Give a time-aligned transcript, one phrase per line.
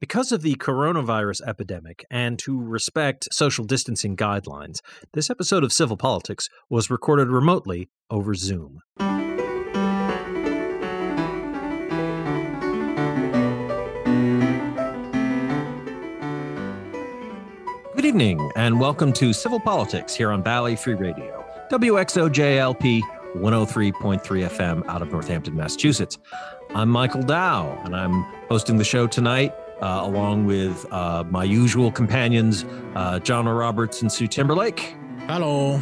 [0.00, 4.78] Because of the coronavirus epidemic and to respect social distancing guidelines,
[5.12, 8.78] this episode of Civil Politics was recorded remotely over Zoom.
[17.96, 23.02] Good evening, and welcome to Civil Politics here on Valley Free Radio, WXOJLP
[23.34, 26.18] 103.3 FM out of Northampton, Massachusetts.
[26.72, 31.90] I'm Michael Dow, and I'm hosting the show tonight uh, along with uh, my usual
[31.90, 32.64] companions,
[32.94, 34.96] uh, John Roberts and Sue Timberlake.
[35.26, 35.80] Hello.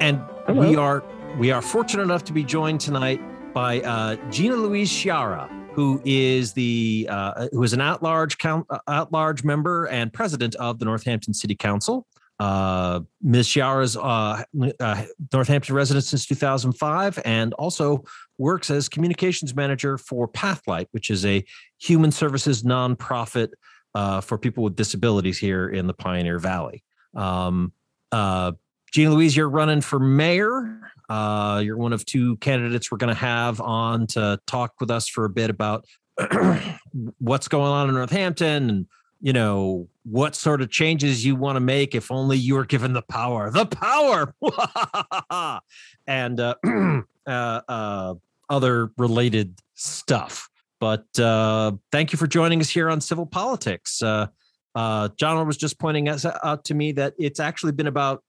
[0.00, 0.68] And Hello.
[0.68, 1.04] we are
[1.38, 3.20] we are fortunate enough to be joined tonight
[3.52, 8.66] by uh, Gina Louise Sciarra, who is the uh, who is an at large count
[8.70, 12.06] uh, at large member and president of the Northampton City Council.
[12.40, 13.48] Uh, Ms.
[13.48, 14.44] Sciarra's uh,
[14.78, 18.04] uh, Northampton resident since 2005 and also
[18.38, 21.44] works as communications manager for Pathlight, which is a
[21.78, 23.48] human services nonprofit
[23.94, 26.82] uh, for people with disabilities here in the Pioneer Valley.
[27.14, 27.72] Um,
[28.12, 28.52] uh,
[28.96, 30.80] Louise, you're running for mayor.
[31.08, 35.08] Uh, you're one of two candidates we're going to have on to talk with us
[35.08, 35.84] for a bit about
[37.18, 38.86] what's going on in Northampton and
[39.20, 42.92] you know what sort of changes you want to make if only you were given
[42.92, 44.32] the power the power
[46.06, 46.54] and uh,
[47.26, 48.14] uh, uh,
[48.48, 50.48] other related stuff.
[50.80, 54.02] But uh, thank you for joining us here on civil politics.
[54.02, 54.28] Uh,
[54.74, 58.22] uh, john was just pointing out to me that it's actually been about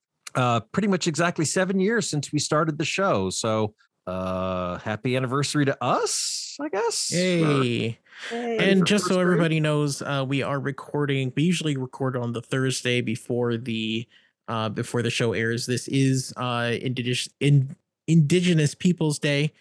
[0.72, 3.30] pretty much exactly seven years since we started the show.
[3.30, 3.74] So
[4.08, 7.10] happy anniversary to us i guess.
[7.10, 7.98] Hey.
[8.32, 11.32] And just so everybody knows, uh, we are recording.
[11.36, 14.08] We usually record on the Thursday before the
[14.48, 15.66] uh, before the show airs.
[15.66, 17.76] This is uh, indigenous in,
[18.08, 19.54] Indigenous Peoples Day,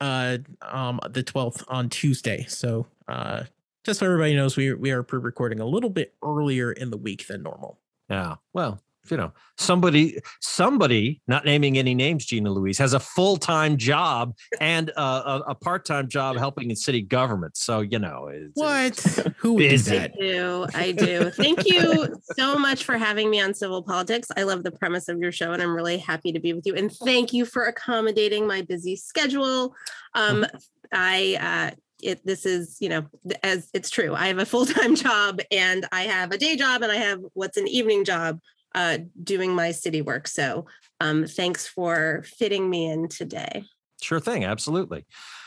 [0.00, 2.44] uh, um, the twelfth on Tuesday.
[2.48, 3.44] So uh,
[3.84, 7.26] just so everybody knows, we we are pre-recording a little bit earlier in the week
[7.26, 7.78] than normal.
[8.08, 8.36] Yeah.
[8.52, 14.34] Well, you know somebody somebody not naming any names gina louise has a full-time job
[14.60, 17.56] and a, a, part-time job helping in city government.
[17.56, 18.98] So you know what?
[19.38, 20.12] who is that?
[20.12, 21.30] I do i do.
[21.30, 24.28] Thank you so much for having me on civil politics.
[24.36, 26.74] I love the premise of your show and i'm really happy to be with you.
[26.74, 29.74] And thank you for accommodating my busy schedule.
[30.14, 30.46] Um
[30.92, 33.06] i uh it, this is you know
[33.42, 36.92] as it's true i have a full-time job and i have a day job and
[36.92, 38.40] i have what's an evening job
[38.74, 40.28] uh, doing my city work.
[40.28, 40.66] So
[41.00, 43.64] um, thanks for fitting me in today.
[44.02, 44.44] Sure thing.
[44.44, 45.04] Absolutely.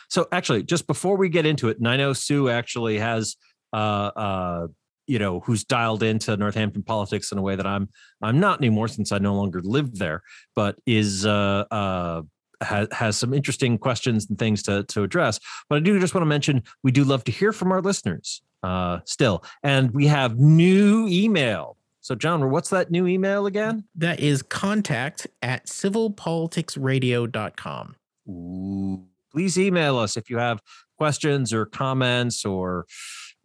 [0.09, 3.35] So actually, just before we get into it, and I know Sue actually has,
[3.73, 3.75] uh,
[4.15, 4.67] uh,
[5.05, 7.89] you know, who's dialed into Northampton politics in a way that I'm
[8.21, 10.23] I'm not anymore since I no longer live there,
[10.55, 12.21] but is uh, uh,
[12.61, 15.39] has, has some interesting questions and things to, to address.
[15.69, 18.41] But I do just want to mention we do love to hear from our listeners
[18.63, 19.43] uh, still.
[19.63, 21.77] And we have new email
[22.07, 23.83] so, John, what's that new email again?
[23.95, 27.95] That is contact at civilpoliticsradio.com.
[28.29, 30.61] Ooh, please email us if you have
[30.97, 32.85] questions or comments or,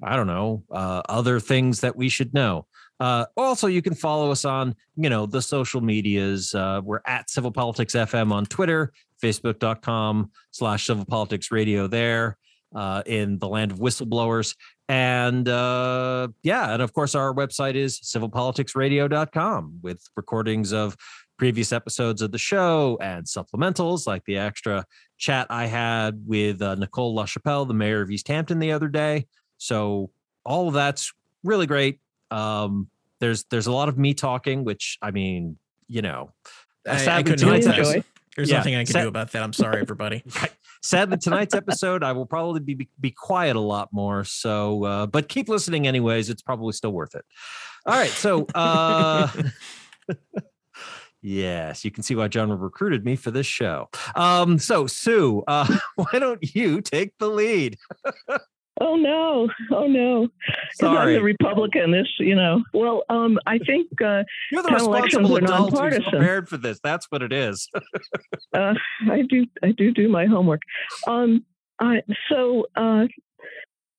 [0.01, 2.69] I don't know, uh, other things that we should know.
[3.01, 6.55] Uh, also, you can follow us on, you know, the social medias.
[6.55, 12.39] Uh, we're at Civil Politics FM on Twitter, Facebook.com slash Civil Politics Radio there
[12.77, 14.55] uh, in the land of whistleblowers.
[14.93, 20.99] And uh, yeah, and of course, our website is civilpoliticsradio.com with recordings of
[21.39, 24.85] previous episodes of the show and supplementals like the extra
[25.17, 29.29] chat I had with uh, Nicole LaChapelle, the mayor of Easthampton, the other day.
[29.57, 30.11] So
[30.45, 31.11] all of that's
[31.43, 31.99] really great.
[32.31, 32.89] Um,
[33.19, 35.57] there's there's a lot of me talking, which I mean,
[35.89, 36.33] you know,
[36.87, 38.05] I, I couldn't enjoy.
[38.37, 39.43] There's yeah, nothing I can sad, do about that.
[39.43, 40.23] I'm sorry, everybody.
[40.83, 44.25] Sadly, tonight's episode, I will probably be be quiet a lot more.
[44.25, 46.29] So, uh, but keep listening anyways.
[46.29, 47.25] It's probably still worth it.
[47.87, 48.11] All right.
[48.11, 49.29] So, uh,
[51.23, 53.89] yes, you can see why John recruited me for this show.
[54.17, 57.79] Um, so, Sue, uh, why don't you take the lead?
[58.83, 59.49] Oh no!
[59.71, 60.29] Oh no!
[60.75, 61.93] Sorry, I'm the Republican.
[61.93, 62.65] This, you know.
[62.75, 66.81] Well, um, I think uh, you're the responsible adult who's prepared for this.
[66.83, 67.69] That's what it is.
[68.53, 68.75] uh,
[69.09, 69.47] I do.
[69.63, 70.63] I do do my homework.
[71.07, 71.45] Um,
[71.81, 73.05] I, so uh,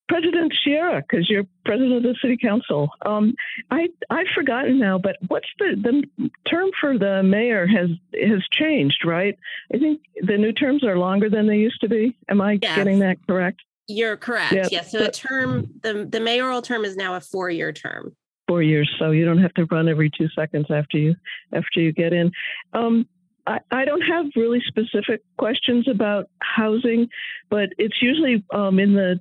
[0.10, 2.90] President Sciarra, because you're president of the city council.
[3.06, 3.36] Um,
[3.72, 7.90] I I've forgotten now, but what's the the term for the mayor has
[8.22, 9.38] has changed, right?
[9.74, 12.18] I think the new terms are longer than they used to be.
[12.28, 12.76] Am I yes.
[12.76, 13.62] getting that correct?
[13.88, 14.54] You're correct.
[14.54, 14.72] Yes.
[14.72, 18.16] Yeah, so the term, the, the mayoral term is now a four-year term.
[18.48, 21.16] Four years, so you don't have to run every two seconds after you
[21.54, 22.30] after you get in.
[22.74, 23.08] Um,
[23.48, 27.08] I, I don't have really specific questions about housing,
[27.50, 29.20] but it's usually um, in the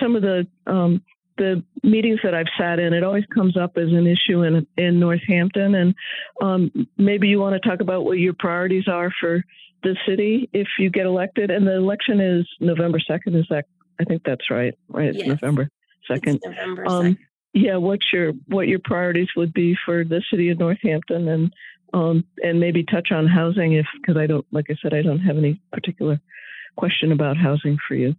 [0.00, 1.02] some of the um,
[1.38, 5.00] the meetings that I've sat in, it always comes up as an issue in in
[5.00, 5.94] Northampton, and
[6.40, 9.44] um, maybe you want to talk about what your priorities are for
[9.82, 11.50] the city if you get elected.
[11.50, 13.34] And the election is November second.
[13.36, 13.64] Is that?
[14.02, 14.74] I think that's right.
[14.88, 15.28] Right, it's Yes.
[15.28, 15.68] November
[16.06, 16.40] second.
[16.44, 17.18] November Um, 2nd.
[17.54, 21.52] yeah, what's your what your priorities would be for the city of Northampton, and
[21.94, 25.20] um, and maybe touch on housing if because I don't like I said I don't
[25.20, 26.20] have any particular
[26.76, 28.16] question about housing for you.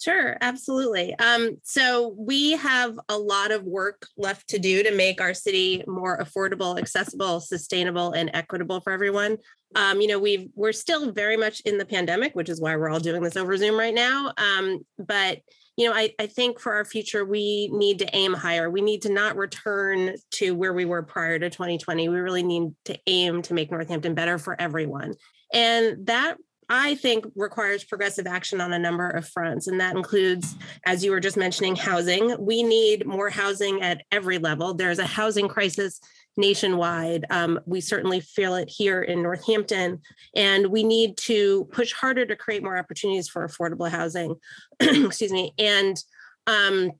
[0.00, 1.14] Sure, absolutely.
[1.16, 5.84] Um, so we have a lot of work left to do to make our city
[5.86, 9.36] more affordable, accessible, sustainable, and equitable for everyone.
[9.76, 12.90] Um, you know, we've we're still very much in the pandemic, which is why we're
[12.90, 14.32] all doing this over Zoom right now.
[14.36, 15.40] Um, but
[15.76, 18.68] you know, I, I think for our future, we need to aim higher.
[18.68, 22.08] We need to not return to where we were prior to 2020.
[22.08, 25.14] We really need to aim to make Northampton better for everyone.
[25.54, 26.36] And that
[26.68, 29.66] I think requires progressive action on a number of fronts.
[29.66, 30.54] And that includes,
[30.86, 32.36] as you were just mentioning, housing.
[32.38, 34.74] We need more housing at every level.
[34.74, 36.00] There's a housing crisis
[36.36, 37.24] nationwide.
[37.30, 40.00] Um, we certainly feel it here in Northampton.
[40.34, 44.36] And we need to push harder to create more opportunities for affordable housing.
[44.80, 45.52] Excuse me.
[45.58, 46.02] And
[46.46, 46.92] um,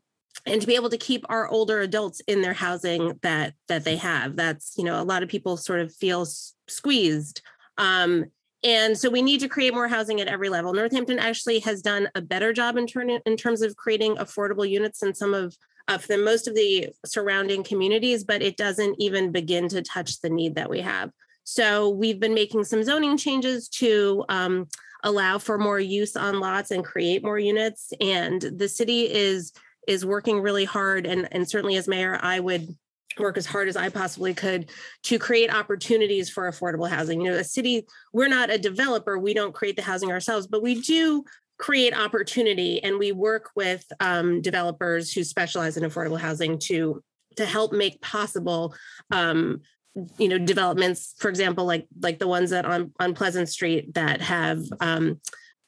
[0.46, 3.96] and to be able to keep our older adults in their housing that that they
[3.96, 7.42] have that's you know a lot of people sort of feel s- squeezed
[7.78, 8.26] um,
[8.62, 10.74] and so we need to create more housing at every level.
[10.74, 12.86] Northampton actually has done a better job in
[13.24, 15.56] in terms of creating affordable units than some of
[15.90, 20.30] of the most of the surrounding communities, but it doesn't even begin to touch the
[20.30, 21.10] need that we have.
[21.44, 24.68] So we've been making some zoning changes to um,
[25.02, 27.92] allow for more use on lots and create more units.
[28.00, 29.52] And the city is
[29.88, 31.06] is working really hard.
[31.06, 32.68] And, and certainly as mayor, I would
[33.18, 34.70] work as hard as I possibly could
[35.04, 37.20] to create opportunities for affordable housing.
[37.20, 40.62] You know, a city, we're not a developer, we don't create the housing ourselves, but
[40.62, 41.24] we do
[41.60, 42.82] create opportunity.
[42.82, 47.02] And we work with um, developers who specialize in affordable housing to
[47.36, 48.74] to help make possible
[49.12, 49.60] um,
[50.18, 54.20] you know developments for example like like the ones that on on pleasant street that
[54.22, 55.20] have um,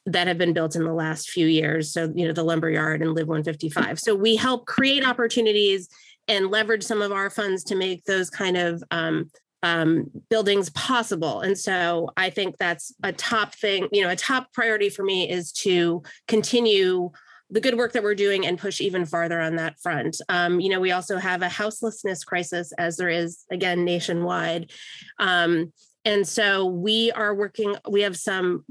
[0.05, 1.93] that have been built in the last few years.
[1.93, 5.87] So you know the lumberyard and live 155 so we help create opportunities
[6.27, 9.29] and leverage some of our funds to make those kind of um,
[9.63, 11.41] um, buildings possible.
[11.41, 15.29] And so I think that's a top thing, you know, a top priority for me
[15.29, 17.09] is to continue
[17.49, 20.19] the good work that we're doing and push even farther on that front.
[20.27, 24.71] Um, you know, we also have a houselessness crisis, as there is again nationwide.
[25.19, 25.71] Um,
[26.03, 28.65] and so we are working, we have some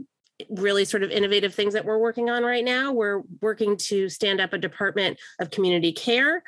[0.51, 2.93] really sort of innovative things that we're working on right now.
[2.93, 6.43] We're working to stand up a department of community care.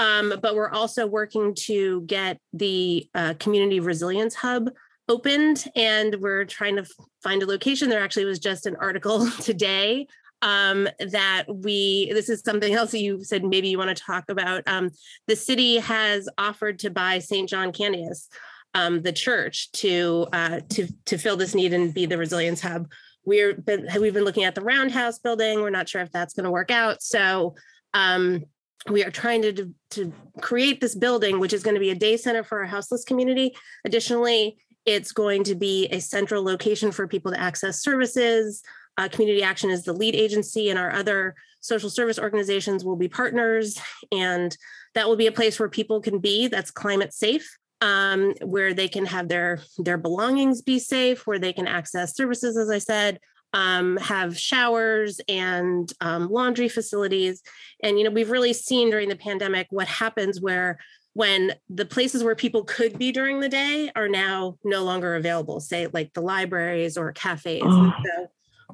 [0.00, 4.70] Um, but we're also working to get the uh, community resilience hub
[5.10, 6.86] opened and we're trying to
[7.22, 7.90] find a location.
[7.90, 10.06] There actually was just an article today
[10.40, 14.24] um, that we, this is something else that you said maybe you want to talk
[14.30, 14.62] about.
[14.66, 14.90] Um,
[15.26, 17.46] the city has offered to buy St.
[17.46, 18.28] John Cantius,
[18.72, 22.90] um, the church, to uh, to to fill this need and be the resilience hub.
[23.26, 25.60] We're been, we've been looking at the Roundhouse building.
[25.60, 27.02] We're not sure if that's going to work out.
[27.02, 27.54] So
[27.92, 28.44] um,
[28.88, 32.16] we are trying to to create this building, which is going to be a day
[32.16, 33.54] center for our houseless community.
[33.84, 34.56] Additionally,
[34.86, 38.62] it's going to be a central location for people to access services.
[38.96, 43.08] Uh, community Action is the lead agency, and our other social service organizations will be
[43.08, 43.78] partners.
[44.10, 44.56] And
[44.94, 48.88] that will be a place where people can be that's climate safe, um, where they
[48.88, 53.20] can have their their belongings be safe, where they can access services, as I said,
[53.52, 57.42] um, have showers and um, laundry facilities.
[57.82, 60.78] And you know, we've really seen during the pandemic what happens where
[61.12, 65.58] when the places where people could be during the day are now no longer available,
[65.60, 67.62] say like the libraries or cafes.
[67.62, 68.02] And Oh.
[68.04, 68.26] so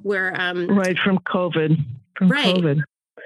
[0.03, 1.79] where um Right from COVID.
[2.17, 2.55] From Right.
[2.55, 2.83] COVID.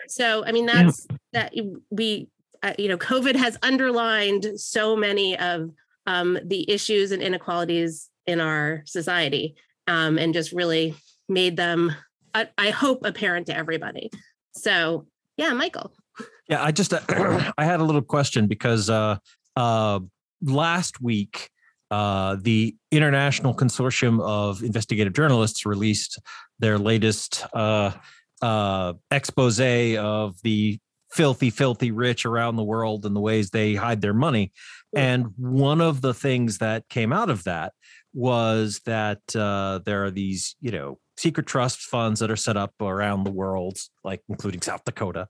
[0.08, 0.84] so I mean Yeah.
[0.84, 1.54] that's that
[1.90, 2.28] we
[2.62, 5.70] uh, you know COVID has underlined so many of
[6.06, 9.54] um, the issues and inequalities in our society
[9.86, 10.94] um, and just really
[11.30, 11.94] made them
[12.34, 14.10] I, I hope apparent to everybody.
[14.52, 15.06] So
[15.36, 15.92] yeah, Michael.
[16.48, 17.00] Yeah, I just uh,
[17.58, 19.16] I had a little question because uh,
[19.56, 20.00] uh,
[20.42, 21.50] last week
[21.90, 26.20] uh, the International Consortium of Investigative Journalists released
[26.58, 27.92] their latest uh,
[28.42, 30.78] uh, expose of the
[31.12, 34.52] filthy, filthy rich around the world and the ways they hide their money.
[34.94, 37.72] And one of the things that came out of that
[38.12, 42.72] was that uh, there are these, you know, secret trust funds that are set up
[42.80, 45.28] around the world, like including South Dakota.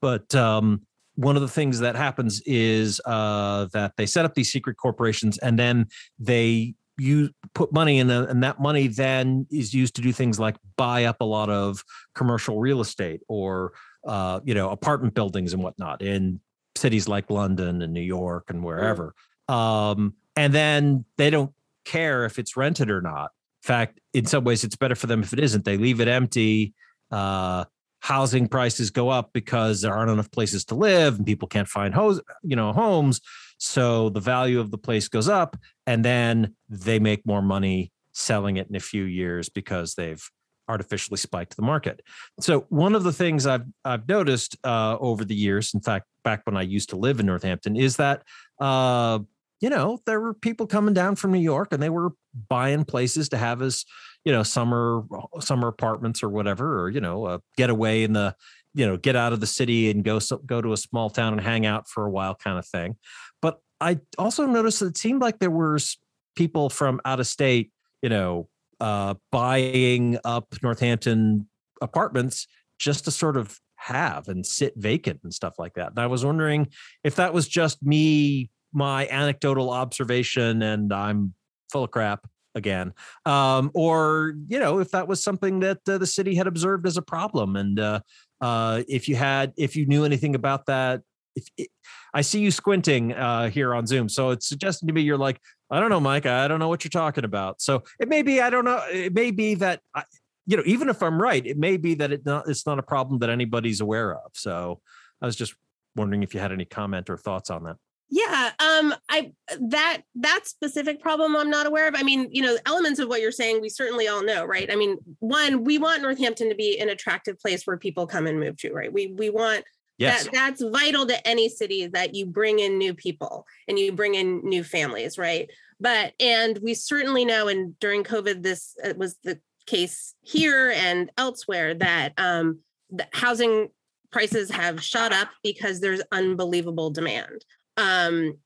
[0.00, 0.82] But um,
[1.14, 5.38] one of the things that happens is uh, that they set up these secret corporations
[5.38, 5.86] and then
[6.18, 10.56] they you put money in, and that money then is used to do things like
[10.76, 11.84] buy up a lot of
[12.16, 13.72] commercial real estate or
[14.06, 16.40] uh, you know, apartment buildings and whatnot in
[16.76, 19.14] cities like London and New York and wherever.
[19.50, 19.54] Mm.
[19.54, 21.52] Um, and then they don't
[21.84, 23.30] care if it's rented or not.
[23.68, 25.64] Fact, in some ways, it's better for them if it isn't.
[25.64, 26.74] They leave it empty.
[27.10, 27.64] Uh,
[28.00, 31.94] housing prices go up because there aren't enough places to live and people can't find
[31.94, 33.20] homes, you know, homes.
[33.58, 35.56] So the value of the place goes up,
[35.86, 40.24] and then they make more money selling it in a few years because they've
[40.68, 42.00] artificially spiked the market.
[42.40, 46.42] So one of the things I've I've noticed uh, over the years, in fact, back
[46.44, 48.22] when I used to live in Northampton, is that
[48.60, 49.18] uh,
[49.60, 52.10] you know there were people coming down from New York and they were
[52.48, 53.84] buying places to have as
[54.24, 55.02] you know summer
[55.40, 58.34] summer apartments or whatever, or you know a getaway in the
[58.74, 61.42] you know get out of the city and go go to a small town and
[61.42, 62.96] hang out for a while kind of thing.
[63.42, 65.98] But I also noticed that it seemed like there was
[66.36, 67.72] people from out of state,
[68.02, 68.48] you know,
[68.80, 71.48] uh, buying up Northampton
[71.82, 72.46] apartments
[72.78, 75.90] just to sort of have and sit vacant and stuff like that.
[75.90, 76.68] And I was wondering
[77.04, 81.34] if that was just me, my anecdotal observation, and I'm
[81.70, 82.92] full of crap again,
[83.24, 86.96] um, or you know, if that was something that uh, the city had observed as
[86.96, 88.00] a problem, and uh,
[88.40, 91.02] uh, if you had, if you knew anything about that.
[91.36, 91.68] If it,
[92.12, 95.40] I see you squinting uh, here on Zoom, so it's suggesting to me you're like,
[95.70, 96.26] I don't know, Mike.
[96.26, 97.60] I don't know what you're talking about.
[97.60, 98.82] So it may be, I don't know.
[98.90, 100.02] It may be that, I,
[100.46, 102.82] you know, even if I'm right, it may be that it not, it's not a
[102.82, 104.30] problem that anybody's aware of.
[104.34, 104.80] So
[105.20, 105.54] I was just
[105.94, 107.76] wondering if you had any comment or thoughts on that.
[108.10, 111.94] Yeah, um, I that that specific problem I'm not aware of.
[111.94, 114.72] I mean, you know, elements of what you're saying we certainly all know, right?
[114.72, 118.40] I mean, one, we want Northampton to be an attractive place where people come and
[118.40, 118.92] move to, right?
[118.92, 119.64] We we want
[119.98, 120.24] Yes.
[120.24, 124.14] That, that's vital to any city that you bring in new people and you bring
[124.14, 125.50] in new families, right?
[125.80, 131.10] But, and we certainly know, and during COVID, this uh, was the case here and
[131.18, 132.60] elsewhere, that um,
[132.90, 133.68] the housing
[134.12, 137.44] prices have shot up because there's unbelievable demand.
[137.78, 138.36] Um,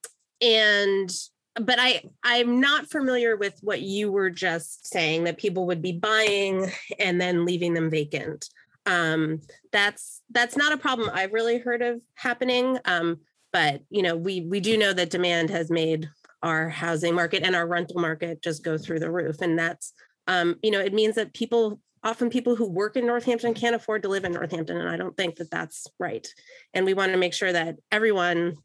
[0.41, 1.11] and
[1.57, 5.93] but I I'm not familiar with what you were just saying that people would be
[5.93, 6.71] buying
[7.01, 8.49] and then leaving them vacant
[8.87, 12.79] um, that's that's not a problem I've really heard of happening.
[12.85, 13.21] Um,
[13.53, 16.09] but you know, we we do know that demand has made
[16.43, 19.93] our housing market and our rental market just go through the roof, and that's
[20.27, 24.03] um, you know, it means that people often people who work in Northampton can't afford
[24.03, 26.27] to live in Northampton, and I don't think that that's right.
[26.75, 28.57] And we want to make sure that everyone,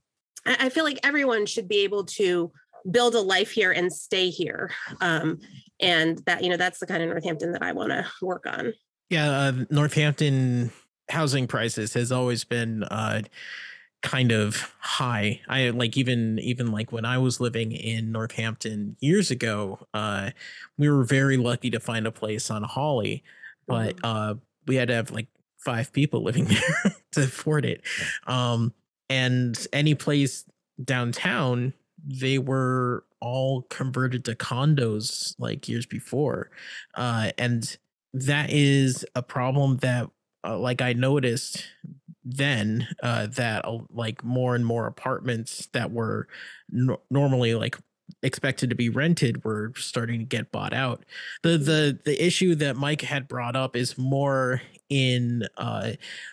[0.47, 2.51] I feel like everyone should be able to
[2.89, 4.71] build a life here and stay here.
[5.01, 5.39] Um,
[5.79, 8.73] and that you know that's the kind of Northampton that I want to work on.
[9.09, 10.71] Yeah, uh, Northampton
[11.09, 13.21] housing prices has always been uh,
[14.01, 15.41] kind of high.
[15.47, 20.31] I like even even like when I was living in Northampton years ago, uh,
[20.77, 23.23] we were very lucky to find a place on Hawley,
[23.67, 24.05] but mm-hmm.
[24.05, 24.33] uh,
[24.65, 25.27] we had to have like
[25.57, 27.81] five people living there to afford it.
[28.25, 28.73] Um,
[29.09, 30.45] and any place
[30.83, 31.73] downtown,
[32.05, 36.51] they were all converted to condos like years before,
[36.95, 37.77] uh, and
[38.13, 40.09] that is a problem that
[40.43, 41.65] uh, like I noticed
[42.23, 46.27] then uh, that uh, like more and more apartments that were
[46.69, 47.77] no- normally like
[48.23, 51.05] expected to be rented were starting to get bought out.
[51.43, 55.91] The the the issue that Mike had brought up is more in uh,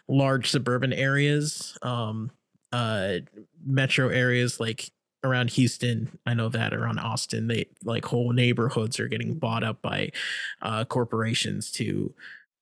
[0.08, 2.30] large suburban areas, um,
[2.74, 3.20] uh,
[3.64, 4.90] metro areas like
[5.22, 9.80] around Houston, I know that around Austin, they like whole neighborhoods are getting bought up
[9.80, 10.10] by
[10.60, 12.12] uh, corporations to,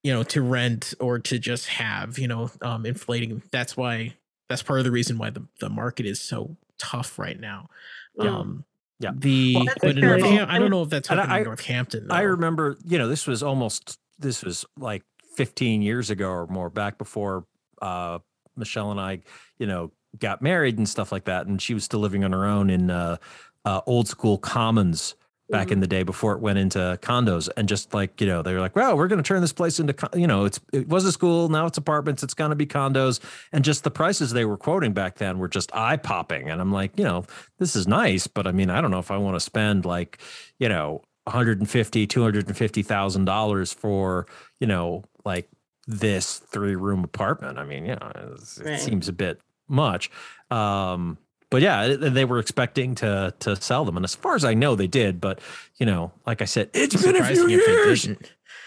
[0.02, 3.42] you know, to rent or to just have, you know, um, inflating.
[3.50, 4.14] That's why
[4.50, 7.71] that's part of the reason why the, the market is so tough right now.
[8.16, 8.37] Yeah.
[8.37, 8.64] Um,
[9.00, 9.12] yeah.
[9.16, 12.09] The well, but in I don't know if that's happening I, in Northampton.
[12.09, 12.14] Though.
[12.14, 15.04] I remember, you know, this was almost this was like
[15.37, 17.47] 15 years ago or more back before
[17.81, 18.19] uh,
[18.57, 19.21] Michelle and I,
[19.59, 22.45] you know, got married and stuff like that, and she was still living on her
[22.45, 23.16] own in uh,
[23.64, 25.14] uh, old school commons
[25.52, 25.75] back mm-hmm.
[25.75, 28.61] in the day before it went into condos and just like you know they were
[28.61, 31.12] like well we're going to turn this place into you know it's it was a
[31.12, 33.21] school now it's apartments it's going to be condos
[33.52, 36.73] and just the prices they were quoting back then were just eye popping and i'm
[36.73, 37.25] like you know
[37.59, 40.19] this is nice but i mean i don't know if i want to spend like
[40.59, 44.26] you know 150 250,000 dollars for
[44.59, 45.49] you know like
[45.87, 48.81] this three room apartment i mean you know it right.
[48.81, 49.40] seems a bit
[49.73, 50.11] much.
[50.50, 51.19] Um,
[51.50, 54.75] but yeah, they were expecting to to sell them, and as far as I know,
[54.75, 55.21] they did.
[55.21, 55.41] But
[55.76, 58.07] you know, like I said, it's been a few years.
[58.07, 58.17] You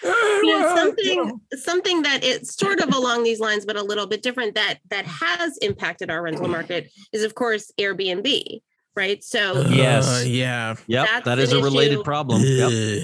[0.03, 4.53] know, something something that it's sort of along these lines, but a little bit different
[4.53, 8.61] that that has impacted our rental market is, of course, Airbnb.
[8.95, 9.23] Right.
[9.23, 12.43] So yes, uh, yeah, yep, that is a related problem.
[12.43, 13.03] Yep.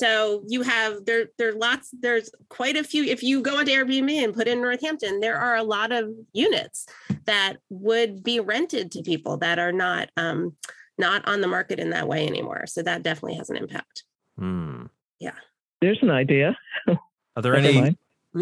[0.00, 0.08] Right.
[0.08, 3.72] so you have there there are lots there's quite a few if you go into
[3.72, 6.86] airbnb and put in northampton there are a lot of units
[7.26, 10.54] that would be rented to people that are not um
[10.98, 14.04] not on the market in that way anymore so that definitely has an impact
[14.38, 14.86] Hmm.
[15.80, 16.56] There's an idea.
[16.88, 17.80] Are there Never any?
[17.80, 17.96] mind.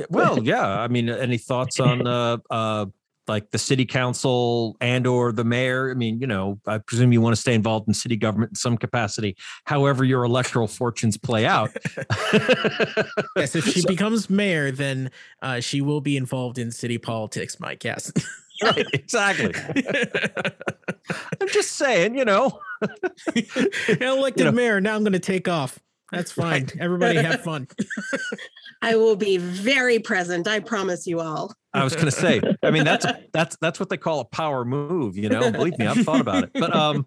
[0.08, 0.66] Well, yeah.
[0.66, 2.86] I mean, any thoughts on uh, uh,
[3.28, 5.90] like the city council and or the mayor?
[5.90, 8.56] I mean, you know, I presume you want to stay involved in city government in
[8.56, 11.71] some capacity, however your electoral fortunes play out.
[13.37, 15.11] yes, if she So- becomes mayor, then
[15.42, 17.85] uh, she will be involved in city politics, Mike.
[17.85, 18.12] Yes.
[18.62, 19.52] right, exactly.
[21.40, 22.59] I'm just saying, you know.
[24.00, 24.52] Elected You know.
[24.52, 24.80] mayor.
[24.80, 25.78] Now I'm going to take off.
[26.12, 26.68] That's fine.
[26.78, 27.68] Everybody have fun.
[28.82, 32.40] i will be very present i promise you all I was going to say.
[32.62, 35.18] I mean, that's that's that's what they call a power move.
[35.18, 36.50] You know, believe me, I've thought about it.
[36.54, 37.04] But um,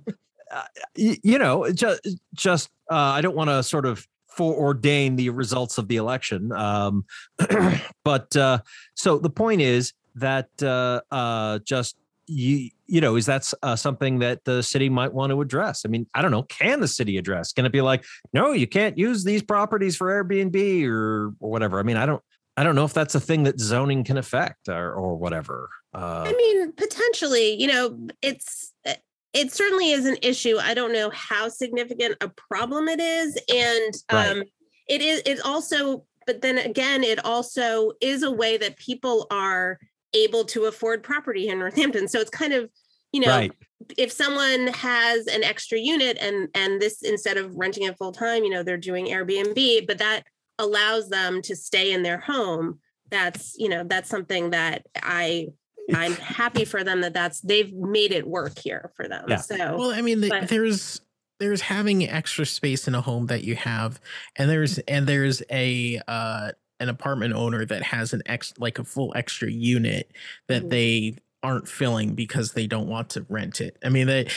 [0.52, 0.64] uh,
[0.96, 4.06] y- you know, just just uh, I don't want to sort of
[4.38, 6.52] foreordain the results of the election.
[6.52, 7.06] Um,
[8.04, 8.60] but uh,
[8.94, 11.96] so the point is that uh, uh, just
[12.30, 15.84] you you know is that uh, something that the city might want to address?
[15.86, 16.44] I mean, I don't know.
[16.44, 17.52] Can the city address?
[17.52, 21.80] Can it be like, no, you can't use these properties for Airbnb or or whatever?
[21.80, 22.22] I mean, I don't.
[22.58, 25.70] I don't know if that's a thing that zoning can affect or, or whatever.
[25.94, 28.96] Uh, I mean, potentially, you know, it's eh,
[29.34, 30.58] it certainly is an issue.
[30.60, 34.32] I don't know how significant a problem it is, and Right.
[34.32, 34.44] um,
[34.88, 35.22] it is.
[35.26, 39.80] It also, but then again, it also is a way that people are
[40.14, 42.08] able to afford property in Northampton.
[42.08, 42.70] So it's kind of,
[43.12, 43.52] you know, right.
[43.98, 48.44] if someone has an extra unit and and this instead of renting it full time,
[48.44, 50.24] you know, they're doing Airbnb, but that
[50.58, 52.80] allows them to stay in their home.
[53.10, 55.48] That's you know that's something that I
[55.94, 59.26] I'm happy for them that that's they've made it work here for them.
[59.28, 59.38] Yeah.
[59.38, 61.02] So Well, I mean, the, But- there's
[61.40, 64.00] there's having extra space in a home that you have,
[64.36, 68.84] and there's and there's a uh, an apartment owner that has an ex like a
[68.84, 70.12] full extra unit
[70.48, 70.70] that Mhm.
[70.70, 73.78] they aren't filling because they don't want to rent it.
[73.84, 74.30] I mean, they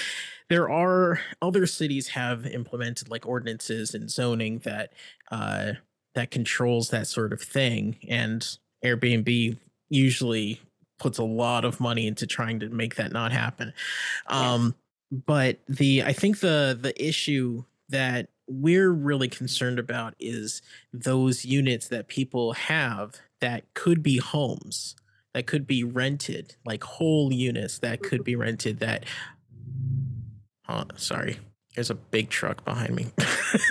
[0.49, 4.93] there are other cities have implemented like ordinances and zoning that
[5.31, 5.73] uh,
[6.15, 8.47] that controls that sort of thing, and
[8.85, 9.57] Airbnb
[9.89, 10.61] usually
[10.99, 13.73] puts a lot of money into trying to make that not happen.
[14.29, 14.75] Um,
[15.11, 21.89] but the I think the the issue that we're really concerned about is those units
[21.89, 24.97] that people have that could be homes
[25.35, 29.05] that could be rented like whole units that could be rented that
[30.69, 31.39] oh sorry
[31.75, 33.07] there's a big truck behind me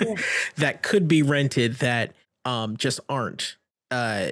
[0.00, 0.14] Yeah.
[0.56, 3.56] that could be rented that um just aren't
[3.90, 4.28] uh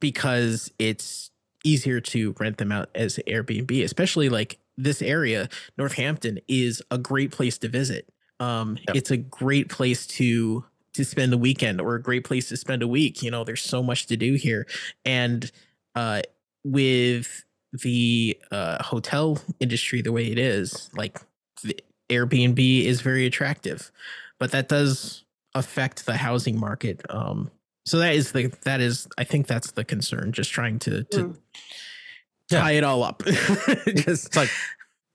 [0.00, 1.30] because it's
[1.66, 7.30] easier to rent them out as Airbnb, especially like this area, Northampton is a great
[7.30, 8.08] place to visit.
[8.40, 8.96] Um, Yep.
[8.96, 12.82] it's a great place to to spend the weekend or a great place to spend
[12.82, 13.22] a week.
[13.22, 14.66] You know, there's so much to do here.
[15.04, 15.50] And
[15.94, 16.22] uh
[16.64, 17.44] with
[17.82, 21.20] the uh hotel industry the way it is, like
[21.62, 21.76] the
[22.08, 23.90] Airbnb is very attractive.
[24.38, 27.02] But that does affect the housing market.
[27.10, 27.50] Um
[27.84, 31.24] so that is the that is I think that's the concern, just trying to to
[31.24, 31.36] Mm.
[32.50, 32.60] Yeah.
[32.60, 33.22] tie it all up.
[33.26, 34.50] just It's like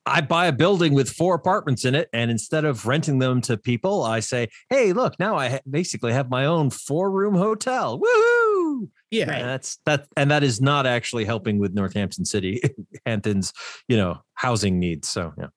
[0.06, 3.56] I buy a building with four apartments in it, and instead of renting them to
[3.58, 5.20] people, I say, "Hey, look!
[5.20, 8.00] Now I ha- basically have my own four-room hotel.
[8.00, 9.32] Woohoo!" yeah.
[9.32, 12.62] And that's that, and that is not actually helping with Northampton City,
[13.06, 13.54] Hampton's,
[13.88, 15.08] you know, housing needs.
[15.08, 15.48] So yeah,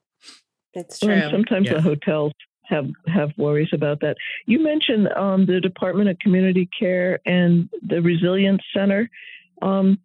[0.74, 1.12] that's true.
[1.12, 1.74] and sometimes Yeah.
[1.74, 2.32] the hotels
[2.66, 4.16] have have worries about that.
[4.46, 9.08] You mentioned um, the Department of Community Care and the Resilience Center.
[9.62, 9.98] Um,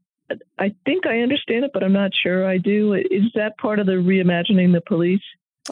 [0.57, 2.93] I think I understand it, but I'm not sure I do.
[2.93, 5.21] Is that part of the reimagining the police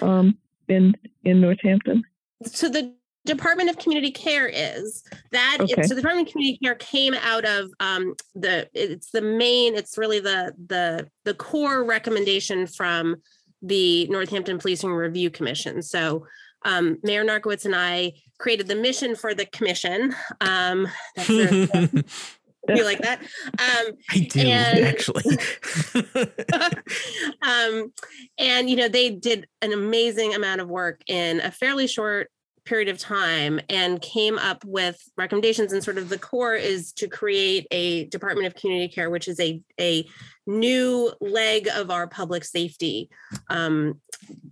[0.02, 0.94] um, in
[1.24, 2.04] in Northampton?
[2.46, 2.94] so the
[3.26, 5.84] Department of Community Care is that Okay.
[5.84, 9.98] so the Department of Community Care came out of um, the it's the main it's
[9.98, 13.18] really the the the core recommendation from
[13.62, 15.82] the Northampton Policing Review Commission.
[15.82, 16.26] So
[16.64, 20.16] um, Mayor Narkewicz and I created the mission for the commission.
[20.42, 22.04] Um, that's a,
[22.76, 23.22] you like that?
[23.60, 25.24] Um, I do And- actually.
[27.42, 27.92] um,
[28.38, 32.30] and you know they did an amazing amount of work in a fairly short
[32.66, 37.08] period of time and came up with recommendations and sort of the core is to
[37.08, 40.06] create a department of community care which is a, a
[40.46, 43.10] new leg of our public safety
[43.50, 44.00] um,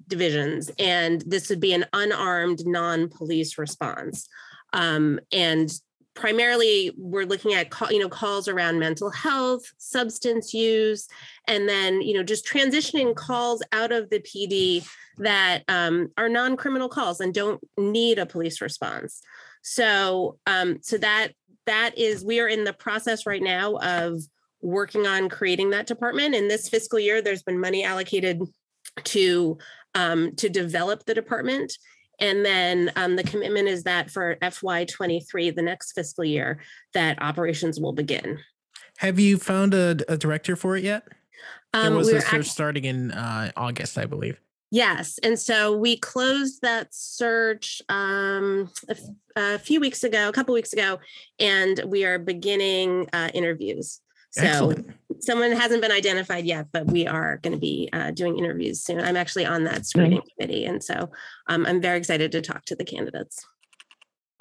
[0.08, 4.30] divisions and this would be an unarmed non-police response
[4.72, 5.70] um, and
[6.16, 11.08] primarily we're looking at call, you know calls around mental health substance use
[11.48, 16.90] and then you know just transitioning calls out of the pd that um, are non-criminal
[16.90, 19.22] calls and don't need a police response
[19.68, 21.30] So, um, so that
[21.66, 24.22] that is we are in the process right now of
[24.62, 26.36] working on creating that department.
[26.36, 28.42] In this fiscal year, there's been money allocated
[29.06, 29.58] to
[29.96, 31.74] um, to develop the department.
[32.20, 36.60] And then um, the commitment is that for FY23, the next fiscal year,
[36.94, 38.40] that operations will begin.
[38.98, 41.04] Have you found a, a director for it yet?
[41.74, 44.40] There Um, was a we're search act- starting in uh, August, I believe.
[44.72, 49.00] Yes, and so we closed that search um, a, f-
[49.36, 51.00] a few weeks ago, a couple weeks ago,
[51.40, 54.02] and we are beginning uh, interviews.
[54.38, 54.92] So Excellent.
[55.20, 59.00] someone hasn't been identified yet, but we are going to be uh, doing interviews soon.
[59.00, 61.10] I'm actually on that screening committee, and so
[61.48, 63.46] um, I'm very excited to talk to the candidates.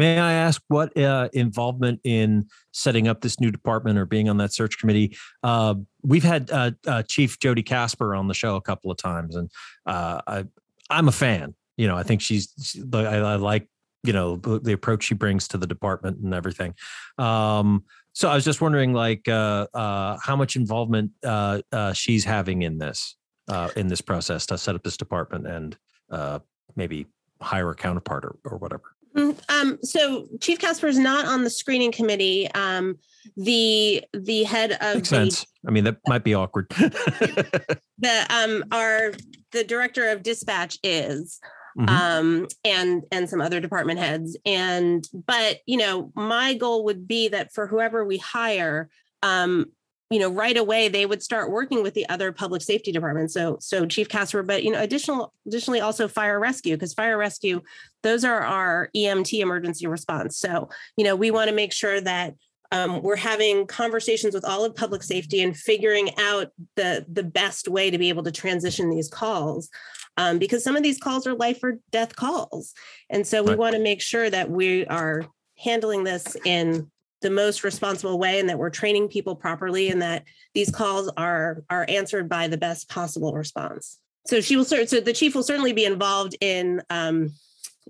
[0.01, 4.39] May I ask what uh, involvement in setting up this new department or being on
[4.39, 5.17] that search committee?
[5.45, 9.37] Uh, we've had uh, uh, Chief Jody Kasper on the show a couple of times,
[9.37, 9.49] and
[9.87, 10.45] uh, I,
[10.91, 11.55] I'm a fan.
[11.77, 12.53] You know, I think she's.
[12.61, 13.69] she- I, I like
[14.03, 16.75] you know the, the approach she brings to the department and everything.
[17.17, 22.25] Um, so I was just wondering, like, uh, uh, how much involvement uh, uh, she's
[22.25, 23.17] having in this
[23.49, 25.77] uh, in this process to set up this department and
[26.11, 26.39] uh,
[26.77, 27.07] maybe
[27.43, 28.85] hire a counterpart or, or whatever.
[29.17, 32.51] Mm, Um, so Chief Kasper is not on the screening committee.
[32.53, 32.99] Um,
[33.37, 35.47] the the head of Makes the sense.
[35.67, 36.69] I mean, that might be awkward.
[37.99, 39.13] the um our
[39.53, 41.41] the director of dispatch is
[41.79, 41.89] Mhm.
[41.89, 44.37] um and and some other department heads.
[44.47, 48.89] And but you know my goal would be that for whoever we hire
[49.23, 49.67] um
[50.11, 53.35] you know right away they would start working with the other public safety departments.
[53.35, 57.61] So so chief kasper but you know additional additionally also fire rescue because fire rescue
[58.03, 60.39] those are our emt emergency response.
[60.39, 62.35] So you know we want to make sure that
[62.73, 67.69] um, we're having conversations with all of public safety and figuring out the the best
[67.69, 69.71] way to be able to transition these calls
[70.17, 72.73] um, because some of these calls are life or death calls
[73.11, 73.59] and so we Right.
[73.59, 75.27] want to make sure that we are
[75.59, 76.91] handling this in
[77.23, 80.25] the most responsible way and that we're training people properly and that
[80.55, 85.01] these calls are are answered by the best possible response so she will cer- so
[85.01, 87.31] the chief will certainly be involved in um,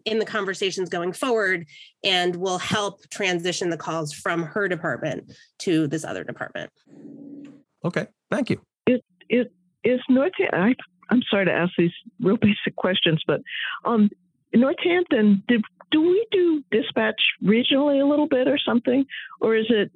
[0.05, 1.65] in the conversations going forward
[2.03, 6.69] and will help transition the calls from her department to this other department.
[7.85, 8.61] okay, thank you.
[8.89, 10.75] is Northampton, I,
[11.11, 13.41] I'm sorry to ask these real basic questions, but
[13.85, 14.11] um,
[14.53, 19.07] Northampton, did, do we do dispatch regionally a little bit or something?
[19.41, 19.91] Or is it,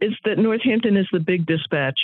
[0.00, 1.98] is that Northampton is the big dispatch,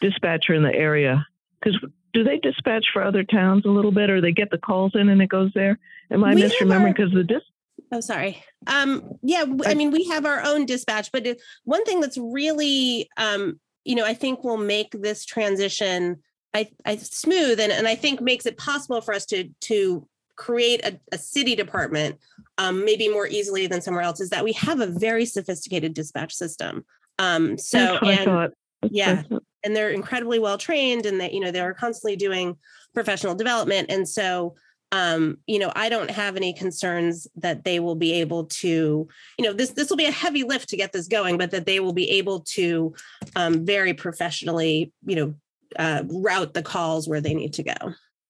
[0.00, 1.26] dispatcher in the area?
[1.60, 1.78] Because
[2.12, 5.08] do they dispatch for other towns a little bit or they get the calls in
[5.08, 5.78] and it goes there?
[6.10, 6.96] Am I We misremembering?
[6.96, 7.42] Because the dis,
[7.90, 8.42] Oh, sorry.
[8.66, 11.26] Um, yeah, I mean, we have our own dispatch, but
[11.64, 16.22] one thing that's really, um, you know, I think will make this transition
[16.58, 20.84] I, I smooth and, and I think makes it possible for us to to create
[20.84, 22.16] a, a city department
[22.58, 26.32] um, maybe more easily than somewhere else is that we have a very sophisticated dispatch
[26.34, 26.84] system.
[27.18, 28.54] Um, so that's what I and
[28.90, 29.22] yeah.
[29.64, 32.56] And they're incredibly well trained and that you know they're constantly doing
[32.94, 34.54] professional development and so
[34.92, 39.06] um you know i don't have any concerns that they will be able to
[39.38, 41.66] you know this this will be a heavy lift to get this going but that
[41.66, 42.94] they will be able to
[43.36, 45.34] um very professionally you know
[45.78, 47.74] uh route the calls where they need to go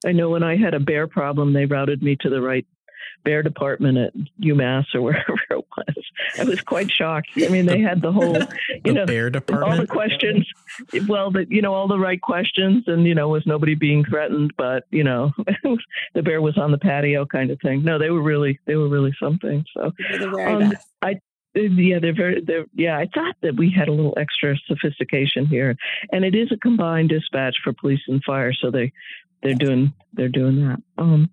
[0.07, 2.64] I know when I had a bear problem, they routed me to the right
[3.24, 5.96] bear department at UMass or wherever it was.
[6.38, 7.31] I was quite shocked.
[7.37, 8.48] I mean, they had the whole, The
[8.85, 9.72] you know, bear department.
[9.72, 10.46] all the questions.
[11.09, 14.53] Well, the, you know, all the right questions, and you know, was nobody being threatened?
[14.57, 15.33] But you know,
[16.14, 17.83] the bear was on the patio, kind of thing.
[17.83, 19.64] No, they were really, they were really something.
[19.74, 20.87] So They're the Um, best.
[21.62, 22.99] Yeah, they're very, they're yeah.
[22.99, 25.77] I thought that we had a little extra sophistication here,
[26.12, 28.53] and it is a combined dispatch for police and fire.
[28.53, 28.92] So they,
[29.42, 30.83] they're doing, they're doing that.
[30.99, 31.31] Um,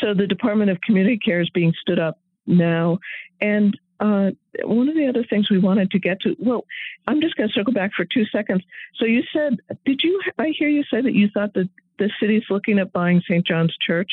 [0.00, 2.98] so the Department of Community Care is being stood up now,
[3.40, 4.30] and uh,
[4.62, 6.36] one of the other things we wanted to get to.
[6.38, 6.64] Well,
[7.06, 8.62] I'm just going to circle back for two seconds.
[8.96, 10.20] So you said, did you?
[10.38, 11.68] I hear you say that you thought that
[11.98, 13.44] the city's looking at buying St.
[13.46, 14.10] John's Church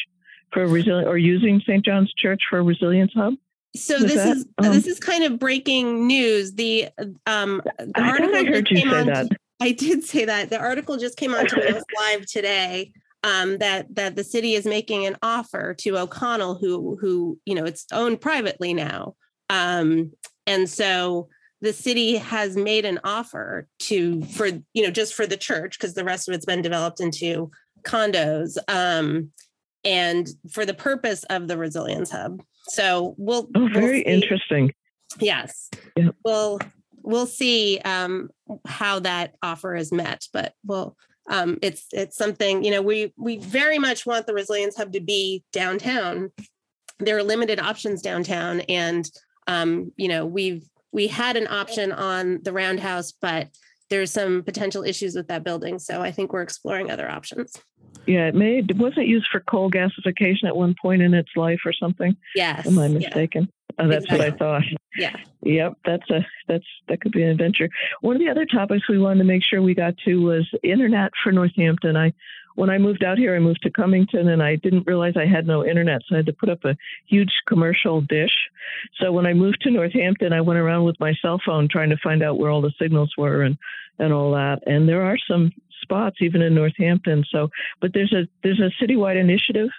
[0.51, 1.85] for a resilient or using St.
[1.85, 3.35] John's Church for a resilience hub.
[3.75, 6.89] So this that, is um, this is kind of breaking news the
[7.25, 9.27] um the I article I heard you came say on that.
[9.61, 10.49] I did say that.
[10.49, 12.91] The article just came on to us live today.
[13.23, 17.65] Um, that that the city is making an offer to O'Connell, who who you know
[17.65, 19.15] it's owned privately now,
[19.49, 20.11] um,
[20.45, 21.27] and so
[21.61, 25.95] the city has made an offer to for you know just for the church because
[25.95, 27.49] the rest of it's been developed into
[27.81, 29.31] condos, um,
[29.83, 32.43] and for the purpose of the resilience hub.
[32.67, 34.73] So we'll Oh, we'll very interesting.
[35.19, 35.69] Yes.
[35.95, 36.09] Yeah.
[36.23, 36.59] We'll
[37.01, 38.29] we'll see um,
[38.65, 40.97] how that offer is met, but well,
[41.29, 44.99] um, it's it's something you know we we very much want the resilience hub to
[44.99, 46.31] be downtown.
[46.99, 49.09] There are limited options downtown, and
[49.47, 53.49] um, you know, we've we had an option on the roundhouse, but
[53.89, 55.77] there's some potential issues with that building.
[55.77, 57.53] So I think we're exploring other options.
[58.07, 61.59] Yeah, it may it wasn't used for coal gasification at one point in its life
[61.65, 62.15] or something.
[62.35, 62.67] Yes.
[62.67, 63.43] Am I mistaken?
[63.43, 63.55] Yeah.
[63.77, 64.29] Oh, that's exactly.
[64.29, 64.63] what I thought.
[64.97, 65.15] Yeah.
[65.41, 67.69] Yep, that's a that's that could be an adventure.
[68.01, 71.11] One of the other topics we wanted to make sure we got to was internet
[71.23, 71.97] for Northampton.
[71.97, 72.13] I
[72.55, 75.45] when I moved out here, I moved to Cummington and I didn't realize I had
[75.45, 76.01] no internet.
[76.07, 78.31] So I had to put up a huge commercial dish.
[78.99, 81.97] So when I moved to Northampton, I went around with my cell phone trying to
[81.97, 83.57] find out where all the signals were and,
[83.99, 84.63] and all that.
[84.65, 85.51] And there are some
[85.85, 87.23] spots even in Northampton.
[87.29, 87.49] So,
[87.81, 89.69] but there's a, there's a citywide initiative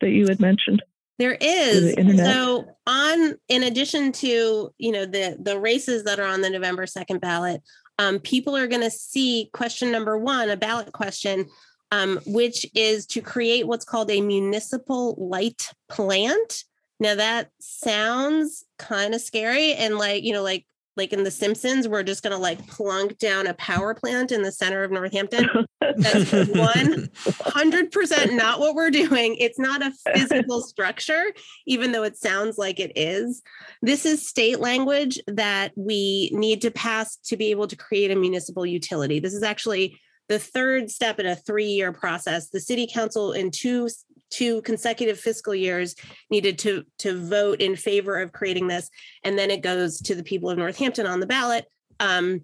[0.00, 0.82] that you had mentioned.
[1.18, 1.94] There is.
[1.94, 6.50] The so on in addition to, you know, the the races that are on the
[6.50, 7.62] November 2nd ballot,
[7.98, 11.46] um, people are going to see question number one, a ballot question
[11.92, 16.64] um, which is to create what's called a municipal light plant.
[16.98, 21.86] Now that sounds kind of scary and like, you know, like like in The Simpsons,
[21.86, 25.48] we're just going to like plunk down a power plant in the center of Northampton.
[25.80, 29.36] That's 100% not what we're doing.
[29.36, 31.26] It's not a physical structure,
[31.66, 33.42] even though it sounds like it is.
[33.82, 38.16] This is state language that we need to pass to be able to create a
[38.16, 39.20] municipal utility.
[39.20, 43.88] This is actually the third step in a three-year process, the city council in two
[44.30, 45.94] two consecutive fiscal years
[46.30, 48.90] needed to to vote in favor of creating this,
[49.24, 51.66] and then it goes to the people of Northampton on the ballot.
[52.00, 52.42] Um,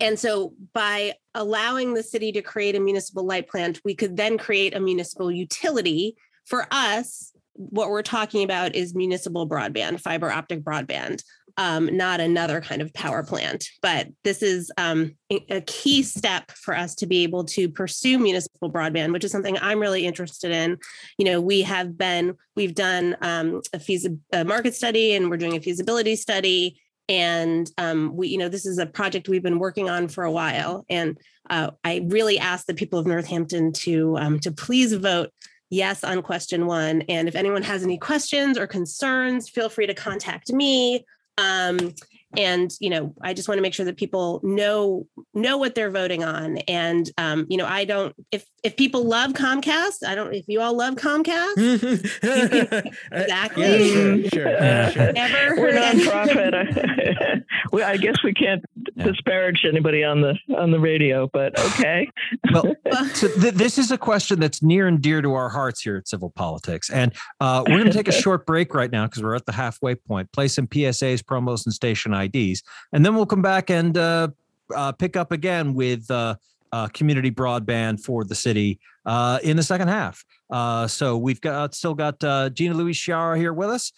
[0.00, 4.36] and so by allowing the city to create a municipal light plant, we could then
[4.36, 6.16] create a municipal utility.
[6.44, 11.22] For us, what we're talking about is municipal broadband, fiber optic broadband
[11.56, 13.66] um, not another kind of power plant.
[13.80, 18.70] But this is um, a key step for us to be able to pursue municipal
[18.70, 20.78] broadband, which is something I'm really interested in.
[21.18, 25.36] You know, we have been, we've done um, a, feasi- a market study and we're
[25.36, 26.80] doing a feasibility study.
[27.08, 30.30] And um, we, you know, this is a project we've been working on for a
[30.30, 30.84] while.
[30.88, 31.18] And
[31.50, 35.30] uh, I really ask the people of Northampton to um, to please vote
[35.68, 37.02] yes on question one.
[37.08, 41.04] And if anyone has any questions or concerns, feel free to contact me
[41.38, 41.94] um,
[42.36, 45.90] and you know i just want to make sure that people know know what they're
[45.90, 46.58] voting on.
[46.68, 50.60] And um, you know i don't if if people love comcast i don't if you
[50.60, 51.56] all love comcast
[53.12, 53.64] exactly.
[53.64, 55.12] Yeah, sure, sure, yeah, sure.
[55.16, 57.44] Ever we're nonprofit.
[57.72, 58.64] Well, i guess we can't
[58.96, 59.04] yeah.
[59.04, 62.08] disparage anybody on the on the radio but okay.
[62.52, 62.74] Well
[63.14, 66.08] so th- this is a question that's near and dear to our hearts here at
[66.08, 66.90] civil politics.
[66.90, 69.52] And uh, we're going to take a short break right now because we're at the
[69.52, 70.32] halfway point.
[70.32, 72.62] Play some psas promos and station IDs.
[72.92, 74.28] And then we'll come back and uh,
[74.74, 76.36] uh, pick up again with uh,
[76.72, 80.24] uh, community broadband for the city uh, in the second half.
[80.50, 82.20] Uh, so we've got still got
[82.54, 83.92] Gina Louise Sciarra here with us.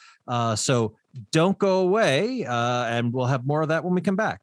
[0.61, 0.97] So
[1.31, 4.43] don't go away, and we'll have more of that when we come back.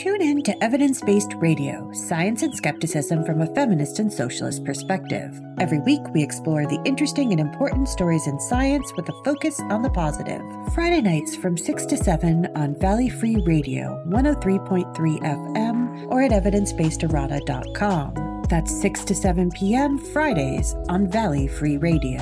[0.00, 5.38] Tune in to Evidence Based Radio Science and Skepticism from a Feminist and Socialist Perspective.
[5.58, 9.82] Every week, we explore the interesting and important stories in science with a focus on
[9.82, 10.40] the positive.
[10.72, 18.44] Friday nights from 6 to 7 on Valley Free Radio 103.3 FM or at evidencebasederrata.com.
[18.48, 19.98] That's 6 to 7 p.m.
[19.98, 22.20] Fridays on Valley Free Radio.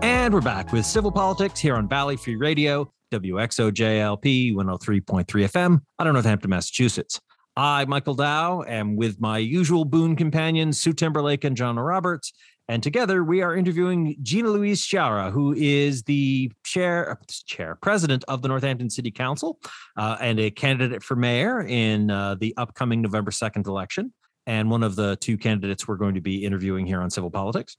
[0.00, 2.90] And we're back with Civil Politics here on Valley Free Radio.
[3.10, 7.20] WXOJLP 103.3 FM out of Northampton, Massachusetts.
[7.56, 12.32] I, Michael Dow, am with my usual boon companions, Sue Timberlake and John Roberts.
[12.68, 18.42] And together we are interviewing Gina Louise Sciarra, who is the chair, chair, president of
[18.42, 19.58] the Northampton City Council
[19.96, 24.12] uh, and a candidate for mayor in uh, the upcoming November 2nd election.
[24.46, 27.76] And one of the two candidates we're going to be interviewing here on civil politics.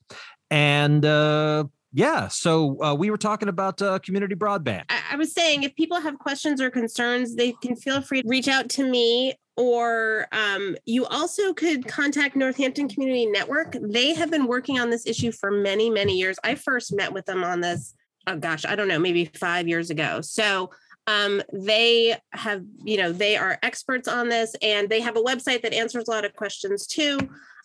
[0.52, 4.84] And uh, yeah, so uh, we were talking about uh, community broadband.
[4.90, 8.28] I, I was saying if people have questions or concerns, they can feel free to
[8.28, 13.76] reach out to me or um, you also could contact Northampton Community Network.
[13.82, 16.38] They have been working on this issue for many, many years.
[16.46, 17.94] I first met with them on this,
[18.26, 20.22] oh gosh, I don't know, maybe five years ago.
[20.22, 20.70] So
[21.10, 25.64] um, they have, you know, they are experts on this and they have a website
[25.64, 27.18] that answers a lot of questions too.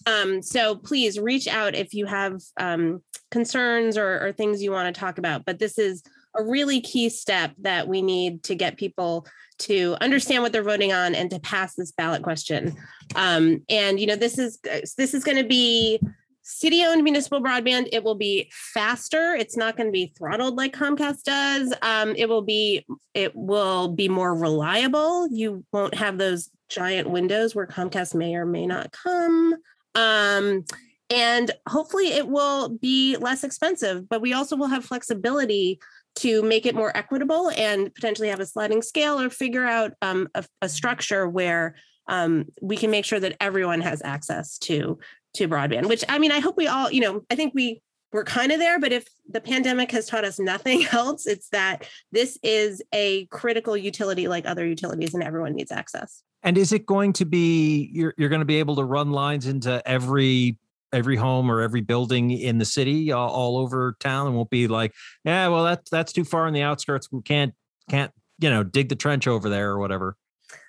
[0.06, 4.94] Um, so please reach out if you have um, concerns or, or things you want
[4.94, 5.44] to talk about.
[5.44, 6.02] But this is
[6.34, 9.26] a really key step that we need to get people
[9.56, 12.74] to understand what they're voting on and to pass this ballot question.
[13.14, 14.58] Um, and you know, this is
[14.96, 16.00] this is going to be
[16.44, 17.88] city-owned municipal broadband.
[17.90, 19.34] It will be faster.
[19.34, 21.74] It's not going to be throttled like Comcast does.
[21.82, 25.26] Um, it will be it will be more reliable.
[25.28, 29.54] You won't have those giant windows where Comcast may or may not come.
[29.94, 30.64] Um,
[31.10, 35.78] and hopefully it will be less expensive, but we also will have flexibility
[36.16, 40.28] to make it more equitable and potentially have a sliding scale or figure out um,
[40.34, 41.74] a, a, structure where
[42.06, 44.98] um, we can make sure that everyone has access to
[45.34, 47.80] to broadband which i mean i hope we all you know i think we
[48.12, 51.88] we're kind of there but if the pandemic has taught us nothing else it's that
[52.12, 56.22] this is a critical utility like other utilities and everyone needs access.
[56.42, 59.46] And is it going to be you're, you're going to be able to run lines
[59.46, 60.58] into every
[60.92, 64.68] every home or every building in the city all, all over town and won't be
[64.68, 64.94] like
[65.24, 67.52] yeah well that's that's too far in the outskirts we can't
[67.90, 70.16] can't you know dig the trench over there or whatever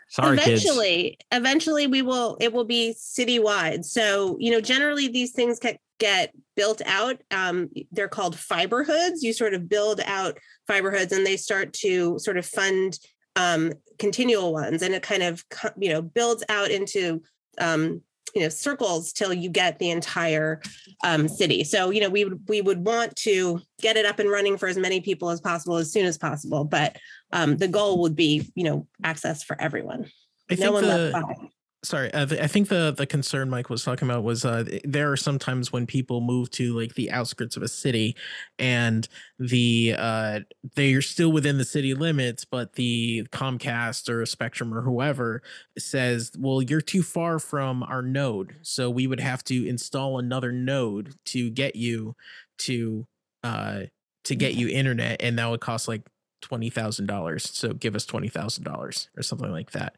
[0.10, 1.18] sorry eventually kids.
[1.32, 3.84] eventually we will it will be citywide.
[3.86, 9.24] So you know generally these things get get built out um, they're called fiber hoods.
[9.24, 10.38] You sort of build out
[10.68, 13.00] fiber hoods and they start to sort of fund
[13.36, 14.82] um, continual ones.
[14.82, 15.44] And it kind of
[15.78, 17.22] you know builds out into
[17.60, 18.02] um,
[18.34, 20.62] you know circles till you get the entire
[21.04, 21.64] um, city.
[21.64, 24.68] So you know we would we would want to get it up and running for
[24.68, 26.64] as many people as possible as soon as possible.
[26.64, 26.98] But
[27.32, 30.10] um, the goal would be you know access for everyone.
[30.50, 31.50] I no one the, left behind.
[31.86, 35.18] Sorry uh, i think the the concern mike was talking about was uh, there are
[35.18, 38.16] sometimes when people move to like the outskirts of a city
[38.58, 39.08] and
[39.38, 40.40] the uh,
[40.76, 45.44] they're still within the city limits but the comcast or spectrum or whoever
[45.78, 50.52] says well you're too far from our node so we would have to install another
[50.52, 52.16] node to get you
[52.58, 53.06] to
[53.44, 53.82] uh
[54.24, 56.02] to get you internet and that would cost like
[56.46, 57.50] twenty thousand dollars.
[57.52, 59.96] So give us twenty thousand dollars or something like that.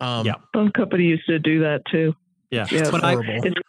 [0.00, 2.14] Um, yeah, some company used to do that too.
[2.50, 3.16] Yeah, yeah when I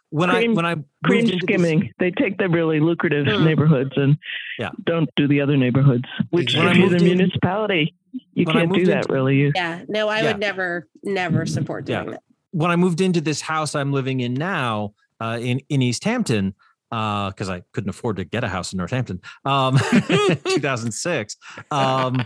[0.10, 3.92] when cream, I when I cream skimming, this, they take the really lucrative uh, neighborhoods
[3.96, 4.18] and
[4.58, 4.70] yeah.
[4.84, 6.06] don't do the other neighborhoods.
[6.30, 7.96] Which when if you're the in, municipality,
[8.34, 9.38] you can't do that really.
[9.38, 10.28] You, yeah, no, I yeah.
[10.28, 12.12] would never never support doing yeah.
[12.12, 12.24] that.
[12.52, 16.54] When I moved into this house I'm living in now uh, in in Easthampton,
[16.90, 21.38] because uh, I couldn't afford to get a house in Northampton, um, 2006.
[21.72, 22.26] Um,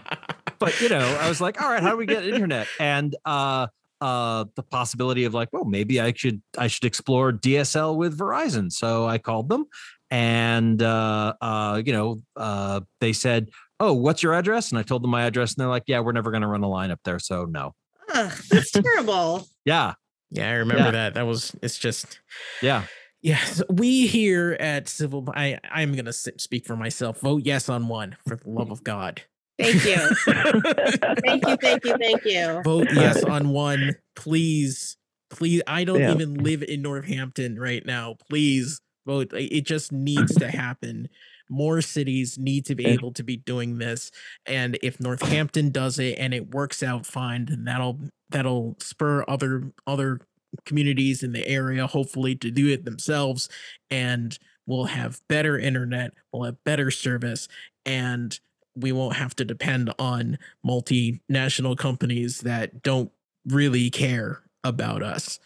[0.60, 2.68] but you know, I was like, all right, how do we get internet?
[2.80, 3.68] And uh,
[4.00, 8.72] uh, the possibility of like, well, maybe I should I should explore DSL with Verizon.
[8.72, 9.66] So I called them,
[10.10, 13.50] and uh, uh, you know, uh, they said,
[13.80, 16.12] "Oh, what's your address?" And I told them my address, and they're like, "Yeah, we're
[16.14, 17.74] never going to run a line up there, so no."
[18.14, 19.48] Ugh, that's terrible.
[19.66, 19.94] yeah.
[20.34, 20.92] Yeah, I remember yeah.
[20.92, 21.14] that.
[21.14, 21.56] That was.
[21.62, 22.20] It's just.
[22.62, 22.86] Yeah.
[23.24, 25.30] Yes, we here at Civil.
[25.34, 27.22] I I'm gonna speak for myself.
[27.22, 29.22] Vote yes on one for the love of God.
[29.58, 29.96] Thank you.
[31.26, 31.58] thank you.
[31.58, 31.98] Thank you.
[31.98, 32.62] Thank you.
[32.66, 34.98] Vote yes on one, please.
[35.30, 35.62] Please.
[35.68, 36.12] I don't yeah.
[36.12, 38.18] even live in Northampton right now.
[38.30, 39.32] Please vote.
[39.34, 41.08] It just needs to happen.
[41.50, 44.12] More cities need to be able to be doing this,
[44.46, 49.72] and if Northampton does it and it works out fine, then that'll that'll spur other
[49.88, 50.20] other
[50.66, 53.50] communities in the area, hopefully, to do it themselves.
[53.90, 57.48] And we'll have better internet, we'll have better service,
[57.86, 58.40] and
[58.76, 63.12] we won't have to depend on multinational companies that don't
[63.46, 65.40] really care about us.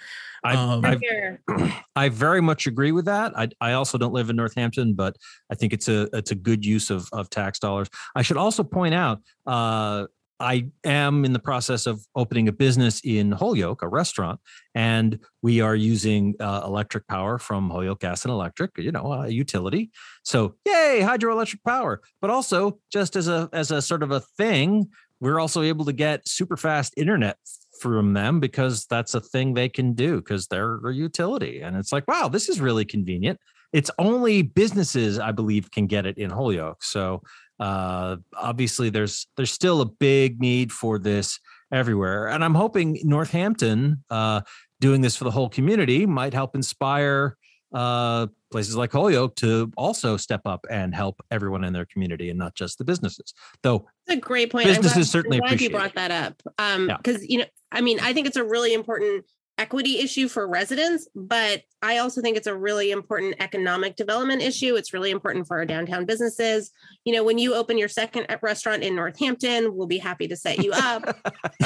[0.43, 3.38] I, um, I very much agree with that.
[3.38, 5.17] I, I also don't live in Northampton, but
[5.51, 7.89] I think it's a it's a good use of, of tax dollars.
[8.15, 10.05] I should also point out uh,
[10.39, 14.39] I am in the process of opening a business in Holyoke, a restaurant,
[14.75, 19.29] and we are using uh, electric power from Holyoke Gas and Electric, you know, a
[19.29, 19.89] utility.
[20.23, 22.01] So, yay, hydroelectric power!
[22.21, 25.93] But also, just as a as a sort of a thing, we're also able to
[25.93, 27.38] get super fast internet
[27.79, 31.61] from them because that's a thing they can do because they're a utility.
[31.61, 33.39] And it's like, wow, this is really convenient.
[33.73, 36.83] It's only businesses, I believe, can get it in Holyoke.
[36.83, 37.21] So
[37.60, 41.39] uh, obviously, there's there's still a big need for this
[41.72, 44.41] everywhere, and I'm hoping Northampton uh,
[44.80, 47.36] doing this for the whole community might help inspire
[47.74, 52.39] uh, places like Holyoke to also step up and help everyone in their community and
[52.39, 53.34] not just the businesses.
[53.64, 54.66] Though that's a great point.
[54.68, 56.41] Businesses glad, certainly I'm glad appreciate you brought that up.
[56.58, 56.97] Um, Yeah.
[56.97, 59.26] because you know, I mean, I think it's a really important
[59.58, 64.76] equity issue for residents, but I also think it's a really important economic development issue.
[64.76, 66.72] It's really important for our downtown businesses.
[67.05, 70.64] You know, when you open your second restaurant in Northampton, we'll be happy to set
[70.64, 71.18] you up.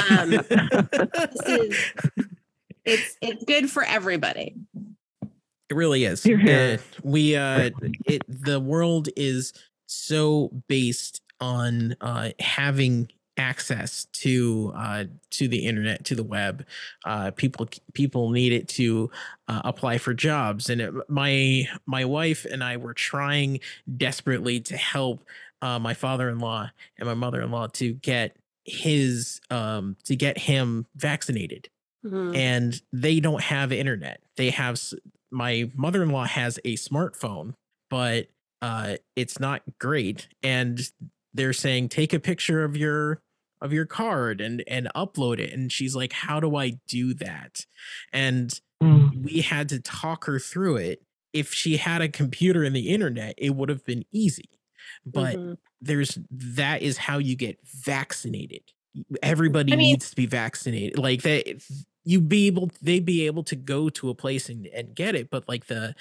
[0.09, 1.93] Um, this is
[2.85, 4.55] it's it's good for everybody.
[5.69, 6.23] It really is.
[6.23, 6.79] Here, here.
[6.79, 7.69] Uh, we uh
[8.05, 9.53] it the world is
[9.85, 16.65] so based on uh having access to uh to the internet to the web
[17.05, 19.09] uh people people need it to
[19.47, 23.59] uh, apply for jobs and it, my my wife and I were trying
[23.97, 25.25] desperately to help
[25.61, 31.69] uh my father-in-law and my mother-in-law to get his um to get him vaccinated
[32.03, 32.35] Mhm.
[32.35, 34.21] and they don't have internet.
[34.35, 34.81] They have
[35.31, 37.53] my mother-in-law has a smartphone,
[37.89, 38.27] but
[38.61, 40.79] uh it's not great and
[41.33, 43.21] they're saying take a picture of your
[43.61, 47.65] of your card and and upload it and she's like how do I do that?
[48.11, 49.23] And Mm.
[49.23, 51.03] we had to talk her through it.
[51.33, 54.49] If she had a computer and the internet, it would have been easy.
[55.05, 55.57] But Mhm.
[55.79, 58.63] there's that is how you get vaccinated.
[59.21, 60.97] Everybody I mean- needs to be vaccinated.
[60.97, 61.61] Like that
[62.03, 65.29] you be able they'd be able to go to a place and, and get it.
[65.29, 65.93] But like the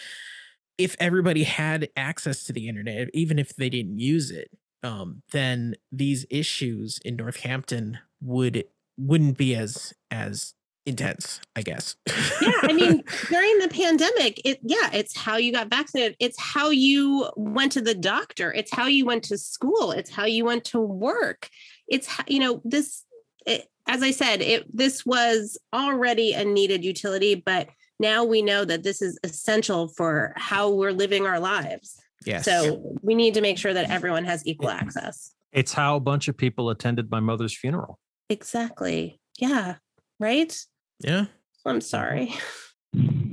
[0.78, 4.50] if everybody had access to the internet, even if they didn't use it,
[4.82, 8.64] um, then these issues in Northampton would
[8.98, 10.54] wouldn't be as as
[10.86, 11.96] intense, I guess.
[12.40, 16.16] yeah i mean during the pandemic it yeah it's how you got vaccinated.
[16.18, 18.52] It's how you went to the doctor.
[18.52, 19.92] It's how you went to school.
[19.92, 21.48] It's how you went to work.
[21.88, 23.04] It's how, you know this
[23.46, 27.68] it, as i said it this was already a needed utility but
[27.98, 32.44] now we know that this is essential for how we're living our lives yes.
[32.44, 36.28] so we need to make sure that everyone has equal access It's how a bunch
[36.28, 37.98] of people attended my mother's funeral.
[38.28, 39.76] exactly yeah
[40.18, 40.56] right
[41.00, 41.26] yeah.
[41.66, 42.34] i'm sorry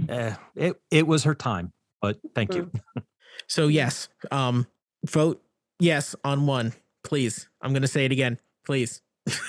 [0.09, 2.71] Eh, it it was her time, but thank you.
[3.49, 4.65] So yes, um,
[5.05, 5.43] vote
[5.79, 6.73] yes on one,
[7.03, 7.49] please.
[7.61, 9.01] I'm gonna say it again, please.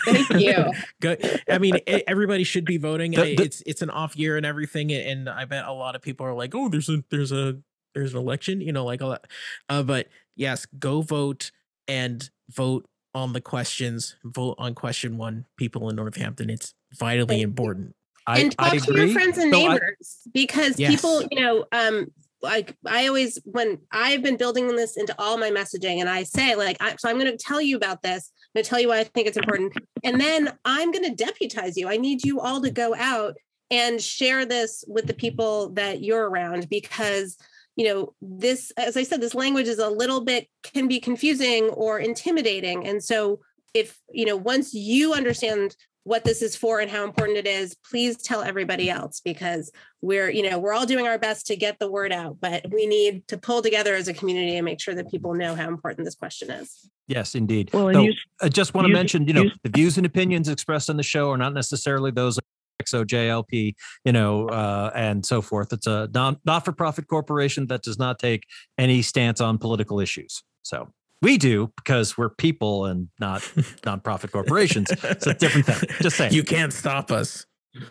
[0.05, 0.73] Thank you.
[1.01, 1.15] Go.
[1.49, 3.13] I mean, e- everybody should be voting.
[3.13, 6.03] The- the- it's it's an off year and everything, and I bet a lot of
[6.03, 7.59] people are like, oh, there's a there's a
[7.99, 9.27] there's an election, you know, like all that.
[9.69, 11.51] Uh, but yes, go vote
[11.87, 14.17] and vote on the questions.
[14.25, 15.47] Vote on question one.
[15.57, 17.95] People in Northampton, it's vitally Thank important.
[18.27, 19.05] I, and talk I to agree.
[19.11, 20.91] your friends and I- neighbors because Yes.
[20.91, 22.09] people you know um
[22.43, 26.55] like i always when i've been building this into all my messaging and i say
[26.55, 28.89] like I, so i'm going to tell you about this i'm going to tell you
[28.89, 29.73] why i think it's important
[30.05, 33.35] and then i'm going to deputize you i need you all to go out
[33.71, 37.39] and share this with the people that you're around because
[37.79, 41.65] you know this as i said this language is a little bit can be confusing
[41.71, 43.39] or intimidating and so
[43.73, 47.77] if you know once you understand what this is for and how important it is
[47.89, 49.71] please tell everybody else because
[50.03, 52.87] we're you know we're all doing our best to get the word out but we
[52.87, 56.05] need to pull together as a community and make sure that people know how important
[56.05, 57.71] this question is Yes, indeed.
[57.73, 58.13] Well, and Though, you-
[58.43, 61.03] I just want to mention, you know, you- the views and opinions expressed on the
[61.03, 62.45] show are not necessarily those of
[62.83, 63.75] XOJLP,
[64.05, 65.73] you know, uh, and so forth.
[65.73, 68.45] It's a non not for profit corporation that does not take
[68.77, 70.43] any stance on political issues.
[70.63, 70.89] So
[71.23, 73.41] we do because we're people and not
[73.83, 74.91] nonprofit corporations.
[74.91, 75.89] It's a different thing.
[76.01, 76.33] Just saying.
[76.33, 77.47] You can't stop us.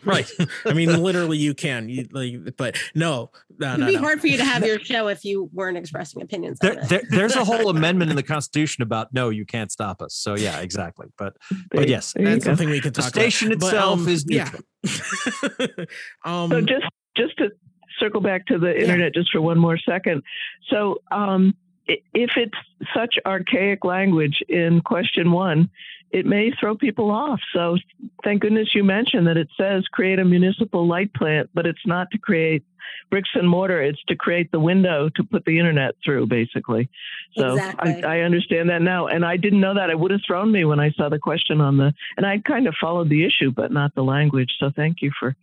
[0.05, 0.29] Right.
[0.65, 1.89] I mean, literally, you can.
[1.89, 3.99] You like, but no, no, it'd no, be no.
[3.99, 6.89] hard for you to have your show if you weren't expressing opinions on There, it.
[6.89, 10.15] there, there's a whole amendment in the Constitution about no, you can't stop us.
[10.15, 11.07] So yeah, exactly.
[11.17, 11.37] But
[11.71, 12.51] but yes, there you That's go.
[12.51, 13.59] something we could the station about.
[13.59, 14.51] But, itself um, is yeah.
[16.25, 17.51] um, So just just to
[17.99, 20.21] circle back to the internet just for one more second.
[20.69, 21.55] So um,
[21.87, 22.57] if it's
[22.93, 25.69] such archaic language in question one,
[26.11, 27.39] it may throw people off.
[27.53, 27.77] So
[28.23, 32.09] thank goodness you mentioned that it says create a municipal light plant, but it's not
[32.11, 32.63] to create
[33.09, 33.81] bricks and mortar.
[33.81, 36.89] It's to create the window to put the internet through, basically.
[37.37, 38.03] So Exactly.
[38.03, 39.89] I, I understand that now, and I didn't know that.
[39.89, 42.67] It would have thrown me when I saw the question on the, and I kind
[42.67, 44.51] of followed the issue, but not the language.
[44.59, 45.35] So thank you for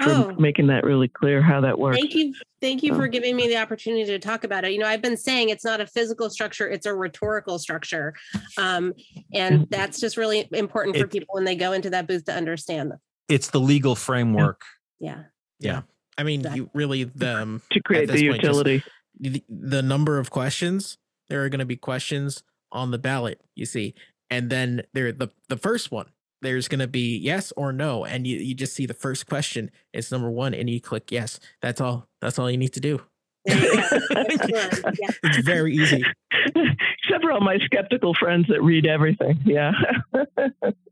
[0.00, 0.34] for Oh.
[0.38, 1.98] making that really clear how that works.
[1.98, 2.34] Thank you.
[2.60, 2.96] Thank you Oh.
[2.96, 4.72] for giving me the opportunity to talk about it.
[4.72, 8.14] You know, I've been saying it's not a physical structure, it's a rhetorical structure.
[8.56, 8.94] Um,
[9.34, 12.32] and that's just really important for It- people when they go into that booth to
[12.34, 12.92] understand.
[13.28, 14.62] It's the legal framework.
[15.00, 15.24] Yeah.
[15.58, 15.82] Yeah.
[16.22, 16.60] I mean, Exactly.
[16.60, 18.82] you really the um, to create this the point, utility.
[19.18, 20.98] the, the number of questions
[21.28, 23.92] there are going to be questions on the ballot you see
[24.30, 26.06] and then there the the first one
[26.40, 29.68] there's going to be yes or no and you, you just see the first question
[29.92, 33.00] it's number one and you click yes that's all that's all you need to do
[33.44, 33.98] There you go.
[34.14, 34.98] Excellent.
[35.00, 35.08] Yeah.
[35.24, 36.04] it's very easy
[36.54, 39.40] Except for all my skeptical friends that read everything.
[39.44, 39.72] Yeah.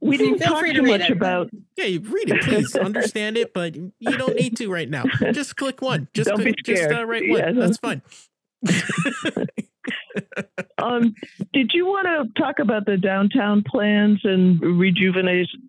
[0.00, 1.10] we didn't Feel talk too much it.
[1.10, 1.50] about.
[1.76, 5.56] yeah you read it please understand it but you don't need to right now just
[5.56, 7.52] click one just Don't click, just uh, write one Yeah.
[7.52, 8.02] that's fine
[10.82, 11.14] Um,
[11.52, 15.60] did you want to talk about the downtown plans and rejuvenation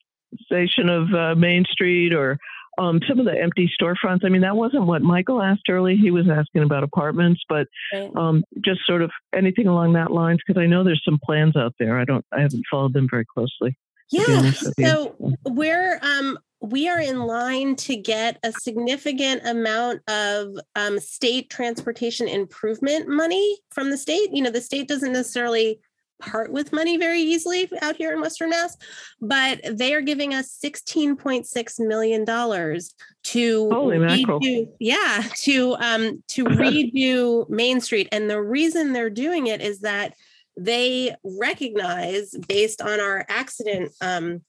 [0.89, 2.37] of uh, Main Street or
[2.77, 4.23] um, some of the empty storefronts?
[4.23, 5.95] I mean, that wasn't what Michael asked early.
[5.95, 8.11] He was asking about apartments, but Right.
[8.15, 11.73] um, just sort of anything along that lines because I know there's some plans out
[11.79, 11.99] there.
[11.99, 12.25] I don't.
[12.31, 13.77] I haven't followed them very closely.
[14.11, 14.51] Yeah.
[14.77, 14.85] you.
[14.85, 15.15] So
[15.45, 22.27] we're um we are in line to get a significant amount of um, state transportation
[22.27, 24.29] improvement money from the state.
[24.31, 25.79] You know, the state doesn't necessarily
[26.19, 28.75] part with money very easily out here in Western Mass,
[29.21, 32.25] but they are giving us $16.6 million
[33.23, 34.39] to Holy mackerel.
[34.39, 38.07] redo, yeah, to um to redo Main Street.
[38.11, 40.13] And the reason they're doing it is that
[40.57, 44.41] they recognize based on our accident um,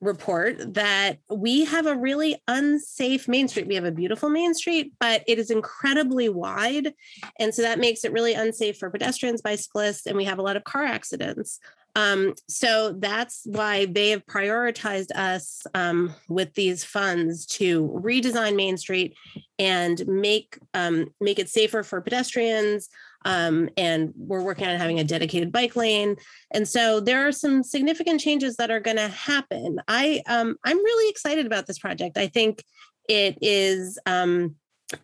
[0.00, 3.66] report that we have a really unsafe main street.
[3.66, 6.92] We have a beautiful main street but it is incredibly wide.
[7.38, 10.56] And so that makes it really unsafe for pedestrians bicyclists and we have a lot
[10.56, 11.60] of car accidents.
[11.96, 18.76] Um, so that's why they have prioritized us um, with these funds to redesign main
[18.76, 19.14] street
[19.58, 22.88] and make um, make it safer for pedestrians
[23.24, 26.16] um, and we're working on having a dedicated bike lane.
[26.52, 29.80] And so there are some significant changes that are going to happen.
[29.88, 32.18] I um, I'm really excited about this project.
[32.18, 32.62] I think
[33.08, 34.56] it is um,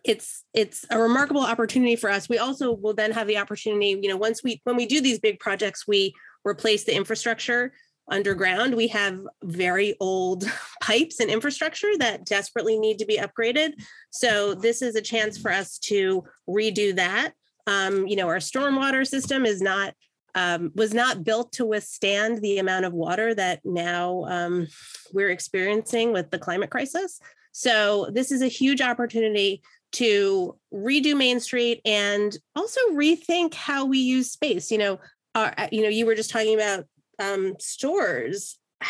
[0.03, 2.29] it's it's a remarkable opportunity for us.
[2.29, 5.19] We also will then have the opportunity, you know, once we when we do these
[5.19, 6.13] big projects, we
[6.45, 7.73] replace the infrastructure
[8.09, 8.75] underground.
[8.75, 10.43] We have very old
[10.81, 13.73] pipes and infrastructure that desperately need to be upgraded.
[14.09, 17.33] So this is a chance for us to redo that.
[17.67, 19.93] Um, you know, our stormwater system is not
[20.33, 24.67] um, was not built to withstand the amount of water that now um,
[25.13, 27.19] we're experiencing with the climate crisis.
[27.51, 29.61] So this is a huge opportunity
[29.93, 34.71] to redo Main Street and also rethink how we use space.
[34.71, 34.99] You know,
[35.35, 36.85] our, you know, you were just talking about
[37.19, 38.57] um, stores.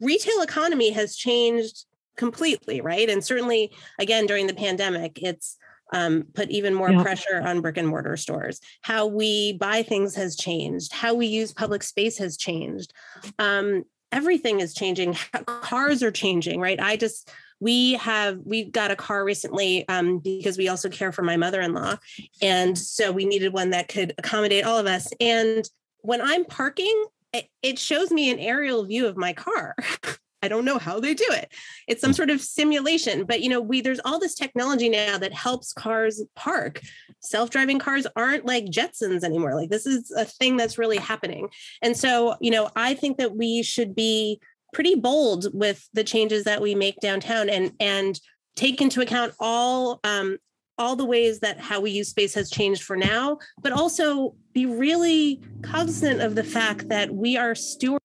[0.00, 3.08] Retail economy has changed completely, right?
[3.08, 5.56] And certainly, again, during the pandemic, it's
[5.94, 7.02] um, put even more Yeah.
[7.02, 8.60] pressure on brick and mortar stores.
[8.82, 10.92] How we buy things has changed.
[10.92, 12.92] How we use public space has changed.
[13.38, 15.16] Um, everything is changing.
[15.46, 16.78] Cars are changing, right?
[16.80, 17.30] I just
[17.60, 21.96] we have we got a car recently um, because we also care for my mother-in-law,
[22.42, 25.10] and so we needed one that could accommodate all of us.
[25.20, 25.66] And
[26.00, 29.74] when I'm parking, it, it shows me an aerial view of my car.
[30.44, 31.50] I don't know how they do it.
[31.88, 35.32] It's some sort of simulation, but you know, we there's all this technology now that
[35.32, 36.82] helps cars park.
[37.20, 39.54] Self-driving cars aren't like Jetsons anymore.
[39.54, 41.48] Like this is a thing that's really happening.
[41.80, 44.38] And so, you know, I think that we should be
[44.74, 48.20] pretty bold with the changes that we make downtown and and
[48.54, 50.36] take into account all um
[50.76, 54.66] all the ways that how we use space has changed for now, but also be
[54.66, 58.04] really cognizant of the fact that we are stewards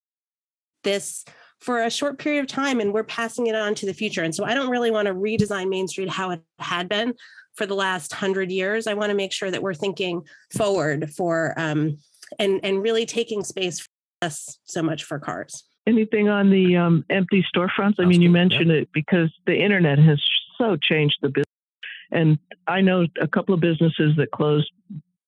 [0.83, 1.25] this
[1.59, 4.23] for a short period of time and we're passing it on to the future.
[4.23, 7.13] And so I don't really want to redesign Main Street how it had been
[7.55, 8.87] for the last hundred years.
[8.87, 10.21] I want to make sure that we're thinking
[10.55, 11.97] forward for um,
[12.37, 13.89] and and really taking space for
[14.21, 15.65] us so much for cars.
[15.87, 17.95] Anything on the um, empty storefronts?
[17.99, 20.21] I mean, you mentioned it because the internet has
[20.57, 21.45] so changed the business.
[22.11, 24.71] And I know a couple of businesses that closed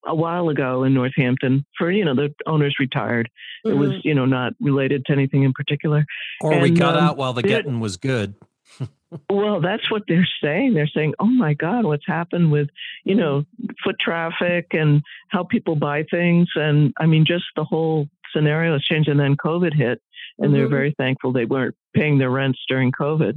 [0.06, 3.30] a while ago in Northampton for, you know, the owners retired.
[3.64, 4.02] It was, Mhm.
[4.04, 6.06] you know, not related to anything in particular.
[6.42, 8.36] Or we got um, out while the getting was good.
[9.30, 10.74] Well, that's what they're saying.
[10.74, 12.70] They're saying, "Oh my God, what's happened with
[13.04, 13.44] you know
[13.84, 18.84] foot traffic and how people buy things?" And I mean, just the whole scenario has
[18.84, 19.10] changed.
[19.10, 20.02] And then COVID hit,
[20.40, 20.70] and they're Mhm.
[20.70, 23.36] very thankful they weren't paying their rents during COVID.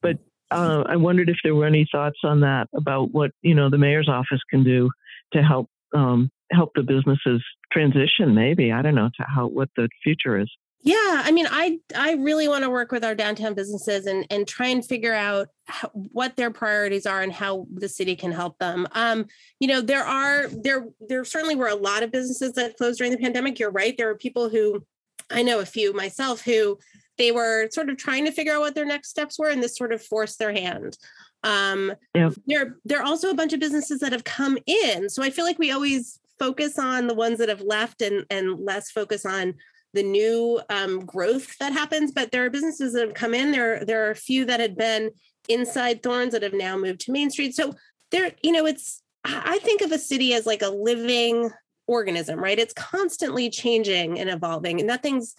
[0.00, 0.18] But
[0.52, 3.78] uh, I wondered if there were any thoughts on that about what you know the
[3.78, 4.90] mayor's office can do
[5.32, 8.34] to help um, help the businesses transition.
[8.34, 10.50] Maybe I don't know to how what the future is.
[10.82, 14.46] Yeah, I mean, I I really want to work with our downtown businesses and and
[14.46, 18.58] try and figure out how, what their priorities are and how the city can help
[18.58, 18.86] them.
[18.92, 19.26] Um,
[19.58, 23.12] you know, there are there there certainly were a lot of businesses that closed during
[23.12, 23.58] the pandemic.
[23.58, 23.96] You're right.
[23.96, 24.84] There are people who
[25.28, 26.78] I know a few myself who
[27.18, 29.76] they were sort of trying to figure out what their next steps were, and this
[29.76, 30.96] sort of forced their hand.
[31.42, 32.34] Um, yep.
[32.46, 35.08] there, there are also a bunch of businesses that have come in.
[35.08, 38.64] So I feel like we always focus on the ones that have left and, and
[38.64, 39.54] less focus on
[39.94, 42.12] the new um, growth that happens.
[42.12, 43.52] But there are businesses that have come in.
[43.52, 45.10] There, there are a few that had been
[45.48, 47.54] inside Thornes that have now moved to Main Street.
[47.54, 47.74] So
[48.10, 51.50] there, you know, it's I think of a city as like a living
[51.86, 52.58] organism, right?
[52.58, 55.34] It's constantly changing and evolving, and nothing's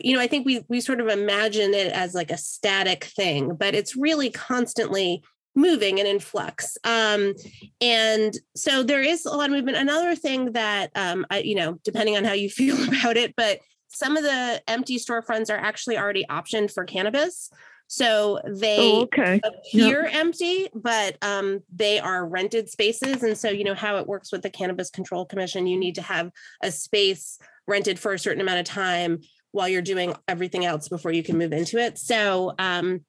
[0.00, 3.54] you know i think we we sort of imagine it as like a static thing
[3.54, 5.22] but it's really constantly
[5.56, 7.34] moving and in flux um,
[7.80, 11.78] and so there is a lot of movement another thing that um, I, you know
[11.84, 15.98] depending on how you feel about it but some of the empty storefronts are actually
[15.98, 17.50] already optioned for cannabis
[17.88, 19.40] so they oh, okay.
[19.44, 20.14] appear yep.
[20.14, 23.22] empty, but um, they are rented spaces.
[23.22, 26.02] And so, you know, how it works with the Cannabis Control Commission, you need to
[26.02, 26.30] have
[26.62, 29.20] a space rented for a certain amount of time
[29.52, 31.98] while you're doing everything else before you can move into it.
[31.98, 33.04] So, um,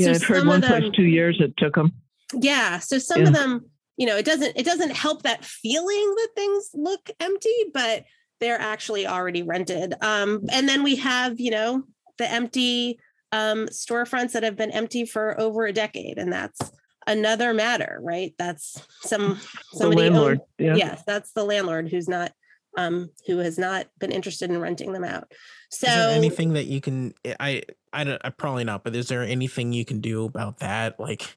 [0.00, 1.92] yeah, so I've heard one them, place two years it took them.
[2.34, 3.28] Yeah, so some yeah.
[3.28, 7.64] of them, you know, it doesn't it doesn't help that feeling that things look empty,
[7.72, 8.04] but
[8.40, 9.94] they're actually already rented.
[10.00, 11.84] Um, and then we have, you know,
[12.18, 12.98] the empty
[13.32, 16.72] um, storefronts that have been empty for over a decade, and that's
[17.06, 18.34] another matter, right?
[18.38, 19.38] That's some
[19.72, 20.02] somebody.
[20.02, 20.38] The landlord.
[20.38, 20.74] Owned, yeah.
[20.76, 22.32] Yes, that's the landlord who's not
[22.76, 25.32] um, who has not been interested in renting them out.
[25.70, 27.62] So anything that you can, eh, I,
[27.92, 30.98] I don't, I probably not, but is there anything you can do about that?
[30.98, 31.36] Like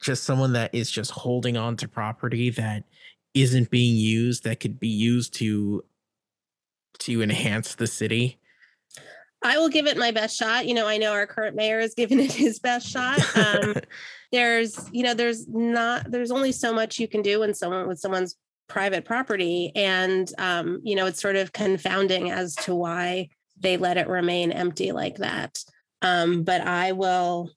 [0.00, 2.84] just someone that is just holding on to property that
[3.34, 5.84] isn't being used that could be used to,
[6.98, 8.38] to enhance the city.
[9.42, 10.66] I will give it my best shot.
[10.66, 13.20] You know, I know our current mayor has given it his best shot.
[13.36, 13.76] Um,
[14.32, 18.00] there's, you know, there's not, there's only so much you can do when someone with
[18.00, 18.36] someone's
[18.68, 23.28] private property and um, you know it's sort of confounding as to why
[23.60, 25.58] they let it remain empty like that.
[26.00, 27.50] Um, but i will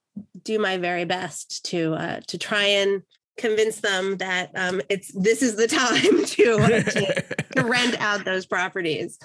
[0.43, 3.03] do my very best to uh, to try and
[3.37, 8.25] convince them that um, it's this is the time to, uh, to, to rent out
[8.25, 9.17] those properties.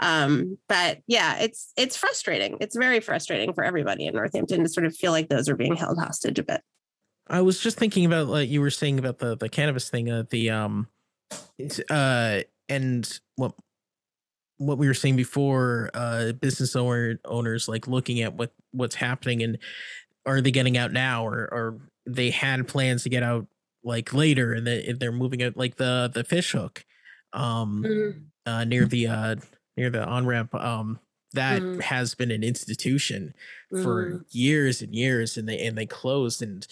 [0.00, 2.56] Um, but yeah it's it's frustrating.
[2.60, 5.76] It's very frustrating for everybody in northampton to sort of feel like those are being
[5.76, 6.62] held hostage a bit.
[7.28, 10.24] I was just thinking about like you were saying about the the cannabis thing uh,
[10.30, 10.88] the um
[11.90, 13.52] uh, and what
[14.58, 19.42] what we were saying before, uh, business owner owners like looking at what what's happening
[19.42, 19.58] and
[20.26, 23.46] are they getting out now or or they had plans to get out
[23.82, 26.84] like later and they, they're moving out like the the fish hook
[27.32, 28.22] um mm.
[28.46, 29.36] uh near the uh
[29.76, 30.98] near the on ramp um
[31.32, 31.80] that mm.
[31.80, 33.34] has been an institution
[33.72, 33.82] mm.
[33.82, 34.22] for mm-hmm.
[34.30, 36.66] years and years and they and they closed and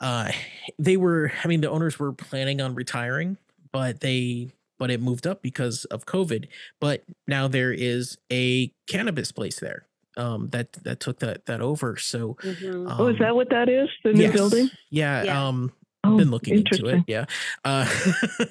[0.00, 0.30] uh
[0.78, 3.38] they were i mean the owners were planning on retiring
[3.76, 4.48] but they
[4.78, 6.48] but it moved up because of COVID.
[6.80, 11.98] But now there is a cannabis place there um, that that took that that over.
[11.98, 12.88] So, mm-hmm.
[12.88, 13.90] um, oh, is that what that is?
[14.02, 14.32] The new yes.
[14.32, 14.70] building?
[14.88, 15.24] Yeah.
[15.24, 15.46] yeah.
[15.46, 15.74] Um,
[16.04, 17.04] oh, I've been looking into it.
[17.06, 17.26] Yeah.
[17.66, 17.86] Uh,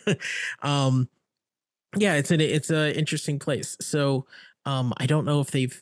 [0.62, 1.10] um,
[1.98, 3.76] yeah, it's an it's a interesting place.
[3.82, 4.28] So,
[4.68, 5.82] um, I don't know if they've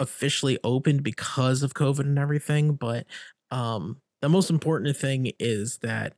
[0.00, 3.06] officially opened because of COVID and everything, but
[3.50, 6.12] um, the most important thing is that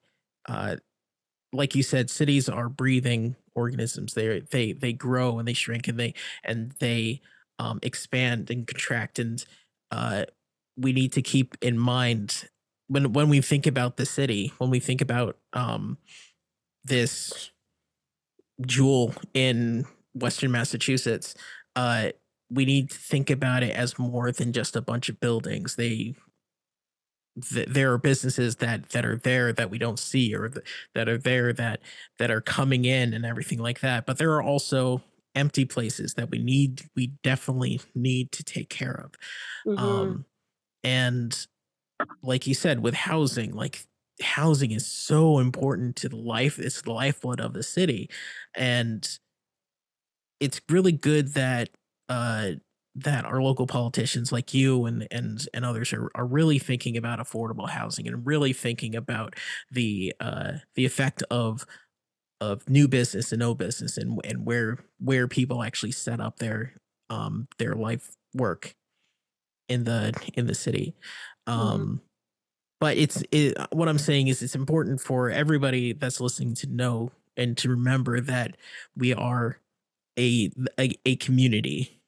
[0.48, 0.74] uh,
[1.55, 4.14] like you said, cities are breathing organisms.
[4.14, 7.20] They they they grow and they shrink and they and they
[7.59, 9.18] um, expand and contract.
[9.18, 9.44] And
[9.90, 10.24] uh,
[10.76, 12.48] we need to keep in mind
[12.88, 15.98] when when we think about the city, when we think about um,
[16.84, 17.50] this
[18.66, 21.34] jewel in Western Massachusetts,
[21.76, 22.11] uh,
[22.50, 25.76] we need to think about it as more than just a bunch of buildings.
[25.76, 26.14] They
[27.43, 31.09] th- there are businesses that that are there that we don't see or th- that
[31.09, 31.80] are there that
[32.18, 35.03] that are coming in and everything like that but there are also
[35.35, 39.12] empty places that we need we definitely need to take care of
[39.66, 39.78] mm-hmm.
[39.78, 40.24] um
[40.85, 41.47] and
[42.22, 43.85] like you said with housing like
[44.22, 48.09] housing is so important to the life it's the lifeblood of the city
[48.57, 49.18] and
[50.39, 51.68] it's really good that
[52.09, 52.51] uh
[52.97, 57.18] that our local politicians like you and and and others are, are really thinking about
[57.18, 59.34] affordable housing and really thinking about
[59.70, 61.66] the uh the effect of
[62.40, 66.74] of new business and no business and and where where people actually set up their
[67.11, 68.74] um their life work
[69.68, 70.95] in the in the city
[71.49, 71.61] mm-hmm.
[71.61, 71.95] um mm-hmm.
[72.80, 77.11] but it's it, what I'm saying is it's important for everybody that's listening to know
[77.36, 78.57] and to remember that
[78.97, 79.59] we are
[80.16, 82.01] a a, a community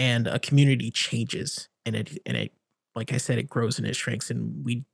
[0.00, 2.52] and a community changes and it and it
[2.96, 4.84] like I said it grows and it shrinks, and we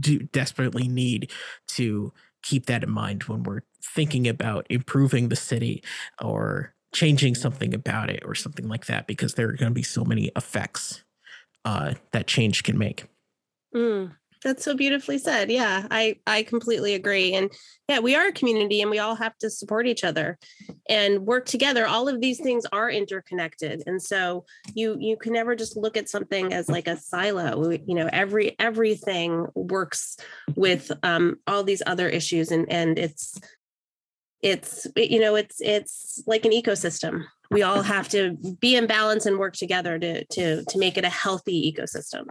[0.00, 1.30] do desperately need
[1.68, 2.12] to
[2.42, 5.82] keep that in mind when we're thinking about improving the city
[6.20, 9.82] or changing something about it or something like that because there are going to be
[9.82, 11.04] so many effects
[11.64, 13.06] uh, that change can make.
[13.74, 14.16] Mm.
[14.44, 15.50] That's so beautifully said.
[15.50, 17.34] Yeah, I I completely agree.
[17.34, 17.50] And
[17.88, 20.38] yeah, we are a community and we all have to support each other
[20.88, 21.86] and work together.
[21.86, 23.82] All of these things are interconnected.
[23.86, 27.70] And so you you can never just look at something as like a silo.
[27.70, 30.16] You know, every everything works
[30.56, 33.38] with um all these other issues and and it's
[34.42, 37.22] it's you know it's it's like an ecosystem
[37.52, 41.04] we all have to be in balance and work together to to to make it
[41.04, 42.24] a healthy ecosystem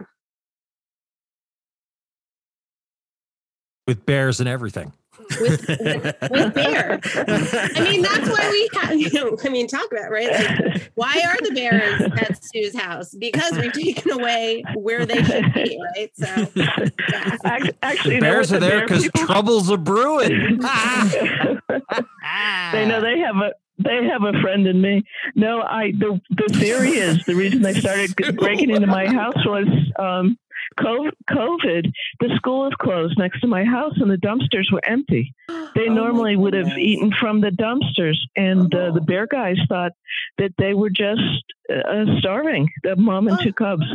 [3.86, 4.92] with bears and everything.
[5.40, 7.00] With, with, with bear.
[7.04, 10.30] I mean, that's why we have, you know, I mean, talk about, right?
[10.30, 13.14] Like, why are the bears at Sue's house?
[13.14, 16.10] Because we've taken away where they should be, right?
[16.14, 17.70] So, yeah.
[17.82, 19.26] actually, the bears are there because people...
[19.26, 20.60] troubles are brewing.
[22.72, 25.04] they know they have a they have a friend in me.
[25.34, 29.66] No, I the the theory is the reason they started breaking into my house was
[29.98, 30.38] um,
[30.78, 35.34] COVID, the school is closed next to my house, and the dumpsters were empty.
[35.74, 39.92] They oh normally would have eaten from the dumpsters, and uh, the bear guys thought
[40.36, 42.68] that they were just uh, starving.
[42.82, 43.86] The mom and two cubs,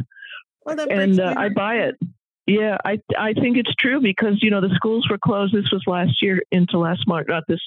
[0.66, 1.96] well, and uh, I buy it.
[2.48, 5.54] Yeah, I I think it's true because you know the schools were closed.
[5.54, 7.60] This was last year into last March, not this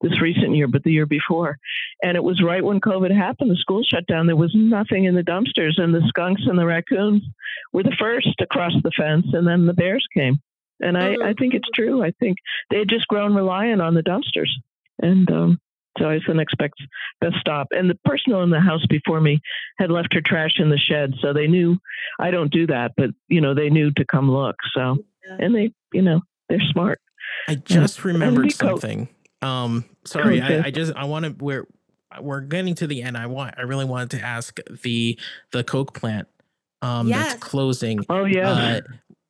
[0.00, 1.58] this recent year, but the year before,
[2.04, 3.50] and it was right when COVID happened.
[3.50, 4.28] The school shut down.
[4.28, 7.24] There was nothing in the dumpsters, and the skunks and the raccoons
[7.72, 10.40] were the first to cross the fence, and then the bears came.
[10.78, 12.04] And I I think it's true.
[12.04, 12.38] I think
[12.70, 14.50] they had just grown reliant on the dumpsters,
[15.00, 15.60] and um,
[15.98, 16.74] so I was the next best,
[17.20, 17.68] best stop.
[17.70, 19.40] And the person in the house before me
[19.78, 21.14] had left her trash in the shed.
[21.20, 21.78] So they knew
[22.18, 24.56] I don't do that, but, you know, they knew to come look.
[24.74, 27.00] So, and they, you know, they're smart.
[27.46, 29.08] I just remembered something.
[29.42, 31.66] Um, sorry, I, I just, I want to, we're,
[32.20, 33.16] we're getting to the end.
[33.16, 35.18] I want, I really wanted to ask the,
[35.52, 36.26] the Coke plant,
[36.82, 37.34] um, yes.
[37.34, 38.00] that's closing.
[38.08, 38.50] Oh, yeah.
[38.50, 38.80] Uh,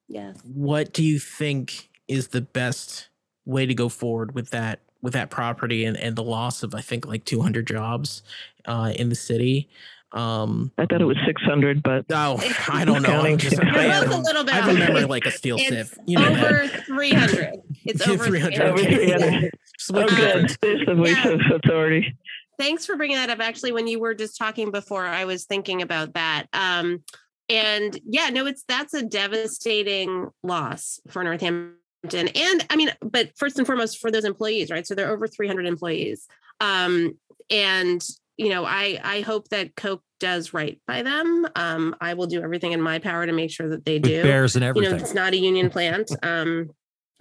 [0.08, 0.38] yes.
[0.44, 3.08] What do you think is the best
[3.44, 6.80] way to go forward with that with that property and, and the loss of I
[6.80, 8.22] think like 200 jobs
[8.66, 9.68] uh, in the city.
[10.12, 13.20] Um, I thought it was 600, but oh, I don't know.
[13.20, 15.99] I'm just, I, have, a little bit I remember like a steel it's sieve.
[16.07, 16.84] You know over that.
[16.86, 17.61] 300.
[17.84, 18.78] It's over 300.
[18.78, 19.22] 300.
[19.22, 19.51] Okay.
[19.92, 20.57] okay.
[20.61, 21.28] There's the voice yeah.
[21.28, 22.16] of authority.
[22.59, 23.40] Thanks for bringing that up.
[23.40, 26.46] Actually, when you were just talking before, I was thinking about that.
[26.53, 27.05] Um,
[27.49, 31.74] and yeah, no, it's that's a devastating loss for Northampton
[32.12, 34.86] and i mean but first and foremost for those employees right?
[34.86, 36.26] So there are over 300 employees.
[36.61, 37.18] Um
[37.51, 38.05] and
[38.36, 41.46] you know i i hope that coke does right by them.
[41.57, 44.16] Um i will do everything in my power to make sure that they do.
[44.16, 46.70] With bears and everything you know it's not a union plant um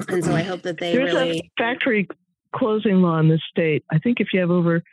[0.09, 2.07] and so i hope that they There's really a factory
[2.53, 3.83] closing law in the state.
[3.91, 4.83] I think if you have over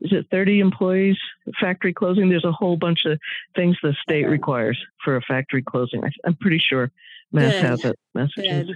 [0.00, 1.16] is it 30 employees
[1.60, 3.18] factory closing there's a whole bunch of
[3.54, 6.02] things the state requires for a factory closing.
[6.24, 6.90] I'm pretty sure
[7.32, 7.64] mass Good.
[7.64, 7.98] has it.
[8.14, 8.70] Massachusetts.
[8.70, 8.74] Yeah.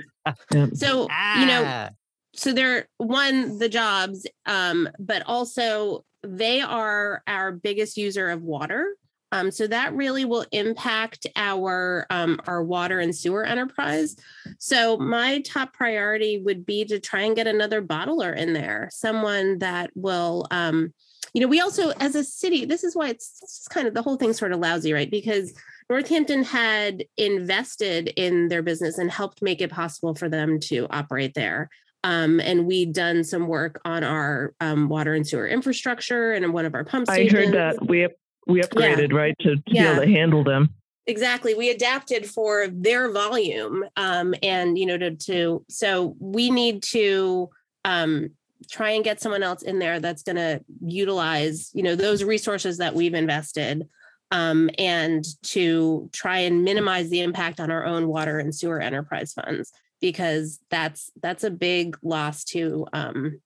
[0.74, 1.41] So, ah.
[1.41, 1.91] you know, ah.
[2.35, 8.95] so they're one, the jobs, um, but also they are our biggest user of water.
[9.31, 14.16] Um, so that really will impact our um, our water and sewer enterprise.
[14.59, 19.59] So my top priority would be to try and get another bottler in there, someone
[19.59, 20.95] that will, um,
[21.35, 22.64] you know, we also as a city.
[22.64, 25.11] This is why it's, it's kind of the whole thing sort of lousy, right?
[25.11, 25.53] Because
[25.91, 31.34] Northampton had invested in their business and helped make it possible for them to operate
[31.34, 31.70] there.
[32.05, 36.66] Um, and we'd done some work on our um, water and sewer infrastructure and one
[36.66, 37.34] of our pump stations.
[37.34, 38.09] I heard that we
[38.47, 39.16] we upgraded yeah.
[39.16, 39.82] right to, to yeah.
[39.82, 40.74] be able to handle them.
[41.07, 46.82] Exactly, we adapted for their volume, um, and you know to to so we need
[46.84, 47.49] to
[47.84, 48.30] um,
[48.70, 52.78] try and get someone else in there that's going to utilize you know those resources
[52.78, 53.89] that we've invested
[54.31, 59.33] um, and to try and minimize the impact on our own water and sewer enterprise
[59.33, 63.41] funds because that's that's a big loss to um,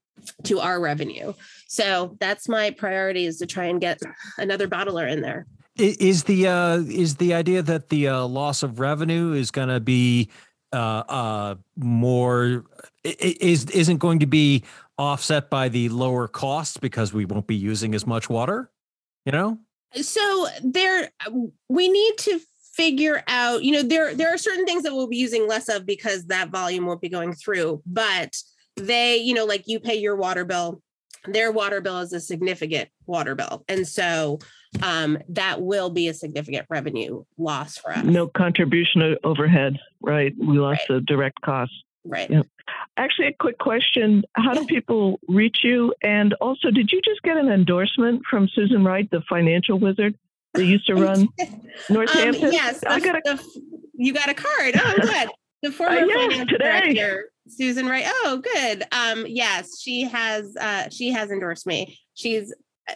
[0.45, 1.33] to our revenue.
[1.69, 4.01] So that's my priority is to try and get
[4.39, 5.47] another bottler in there.
[5.77, 9.81] Is the uh, is the idea that the uh, loss of revenue is going to
[9.81, 10.29] be
[10.73, 12.65] uh, uh, more
[13.05, 14.65] is isn't going to be
[14.99, 18.71] offset by the lower costs because we won't be using as much water?
[19.25, 19.59] You know,
[20.01, 21.11] so there
[21.69, 22.41] we need to
[22.75, 25.85] figure out, you know, there there are certain things that we'll be using less of
[25.85, 28.37] because that volume won't be going through, but
[28.77, 30.81] they, you know, like you pay your water bill,
[31.27, 33.65] their water bill is a significant water bill.
[33.69, 34.39] And so
[34.83, 38.05] um, that will be a significant revenue loss for us.
[38.05, 40.33] No contribution overhead, right?
[40.39, 40.97] We lost right.
[40.97, 41.73] the direct cost.
[42.05, 42.31] Right.
[42.31, 42.43] Yeah.
[42.97, 44.23] Actually, a quick question.
[44.35, 45.95] How do people reach you?
[46.03, 50.15] And also, did you just get an endorsement from Susan Wright, the financial wizard
[50.55, 51.29] that used to run
[51.89, 52.47] Northampton?
[52.47, 52.85] Um, yes.
[52.85, 53.63] I got a, the,
[53.95, 54.75] you got a card.
[54.77, 55.29] Oh, good.
[55.63, 56.95] The former uh, yes, finance today.
[56.95, 58.05] director, Susan Wright.
[58.07, 58.85] Oh, good.
[58.93, 61.99] Um, yes, she has uh, she has endorsed me.
[62.15, 62.53] She's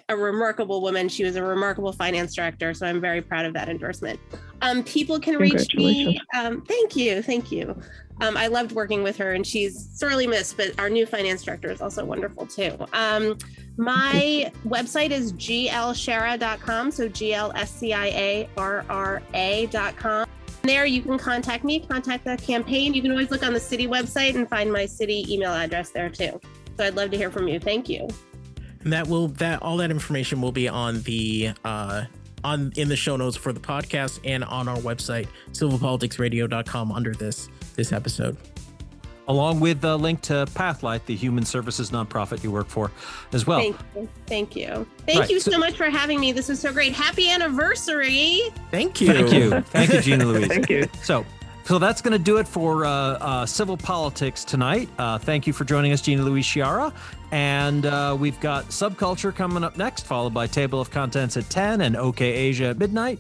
[0.09, 1.09] a remarkable woman.
[1.09, 2.75] She was a remarkable finance director.
[2.75, 4.19] So I'm very proud of that endorsement.
[4.63, 6.21] Um, people can reach me.
[6.35, 7.23] Um, thank you.
[7.23, 7.81] Thank you.
[8.21, 11.71] Um, I loved working with her and she's sorely missed, but our new finance director
[11.71, 12.77] is also wonderful too.
[12.93, 13.37] Um,
[13.77, 16.91] my website is glsciarra.com.
[16.91, 20.27] So G L S C I A R R A.com.
[20.63, 22.95] There you can contact me, contact the campaign.
[22.95, 26.09] You can always look on the city website and find my city email address there
[26.09, 26.41] too.
[26.77, 27.61] So I'd love to hear from you.
[27.61, 28.09] Thank you.
[28.81, 32.05] And that will that all that information will be on the uh
[32.45, 37.49] on in the show notes for the podcast and on our website civilpoliticsradio.com under this
[37.77, 38.37] this episode
[39.29, 42.91] along with the link to Pathlight, the human services nonprofit you work for,
[43.33, 43.61] as well.
[43.61, 44.09] Thank you.
[44.27, 44.87] Thank you.
[45.07, 45.31] Thank right.
[45.31, 46.33] you so, so, much for having me.
[46.33, 46.93] This was so great.
[46.93, 48.41] Happy anniversary.
[48.71, 49.09] Thank you.
[49.09, 49.61] Thank you.
[49.63, 50.47] Thank you, Gina Louise.
[50.47, 50.89] Thank you.
[51.03, 51.25] So,
[51.65, 54.89] so that's going to do it for uh, uh, Civil Politics tonight.
[54.99, 56.93] Uh, thank you for joining us, Gina Louise Sciarra.
[57.33, 61.81] And uh, we've got Subculture coming up next, followed by Table of Contents at 10
[61.81, 63.19] and OK Asia at midnight.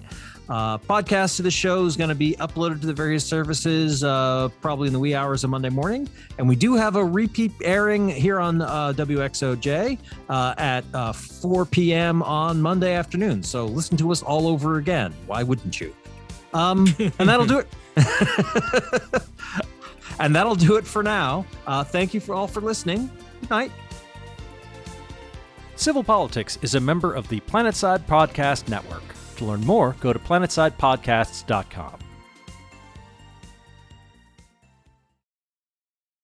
[0.49, 4.49] Uh, podcast of the show is going to be uploaded to the various services uh,
[4.61, 6.09] probably in the wee hours of Monday morning.
[6.39, 11.67] And we do have a repeat airing here on uh, WXOJ uh, at uh, 4
[11.67, 12.23] p.m.
[12.23, 13.43] on Monday afternoon.
[13.43, 15.13] So listen to us all over again.
[15.27, 15.95] Why wouldn't you?
[16.55, 16.87] Um,
[17.19, 17.69] and that'll do it.
[20.21, 21.45] and that'll do it for now.
[21.67, 23.11] Uh, thank you for all for listening.
[23.41, 23.73] Good night.
[25.75, 29.16] Civil Politics is a member of the Planetside Podcast Network.
[29.37, 32.06] To learn more, go to planetsidepodcasts.com.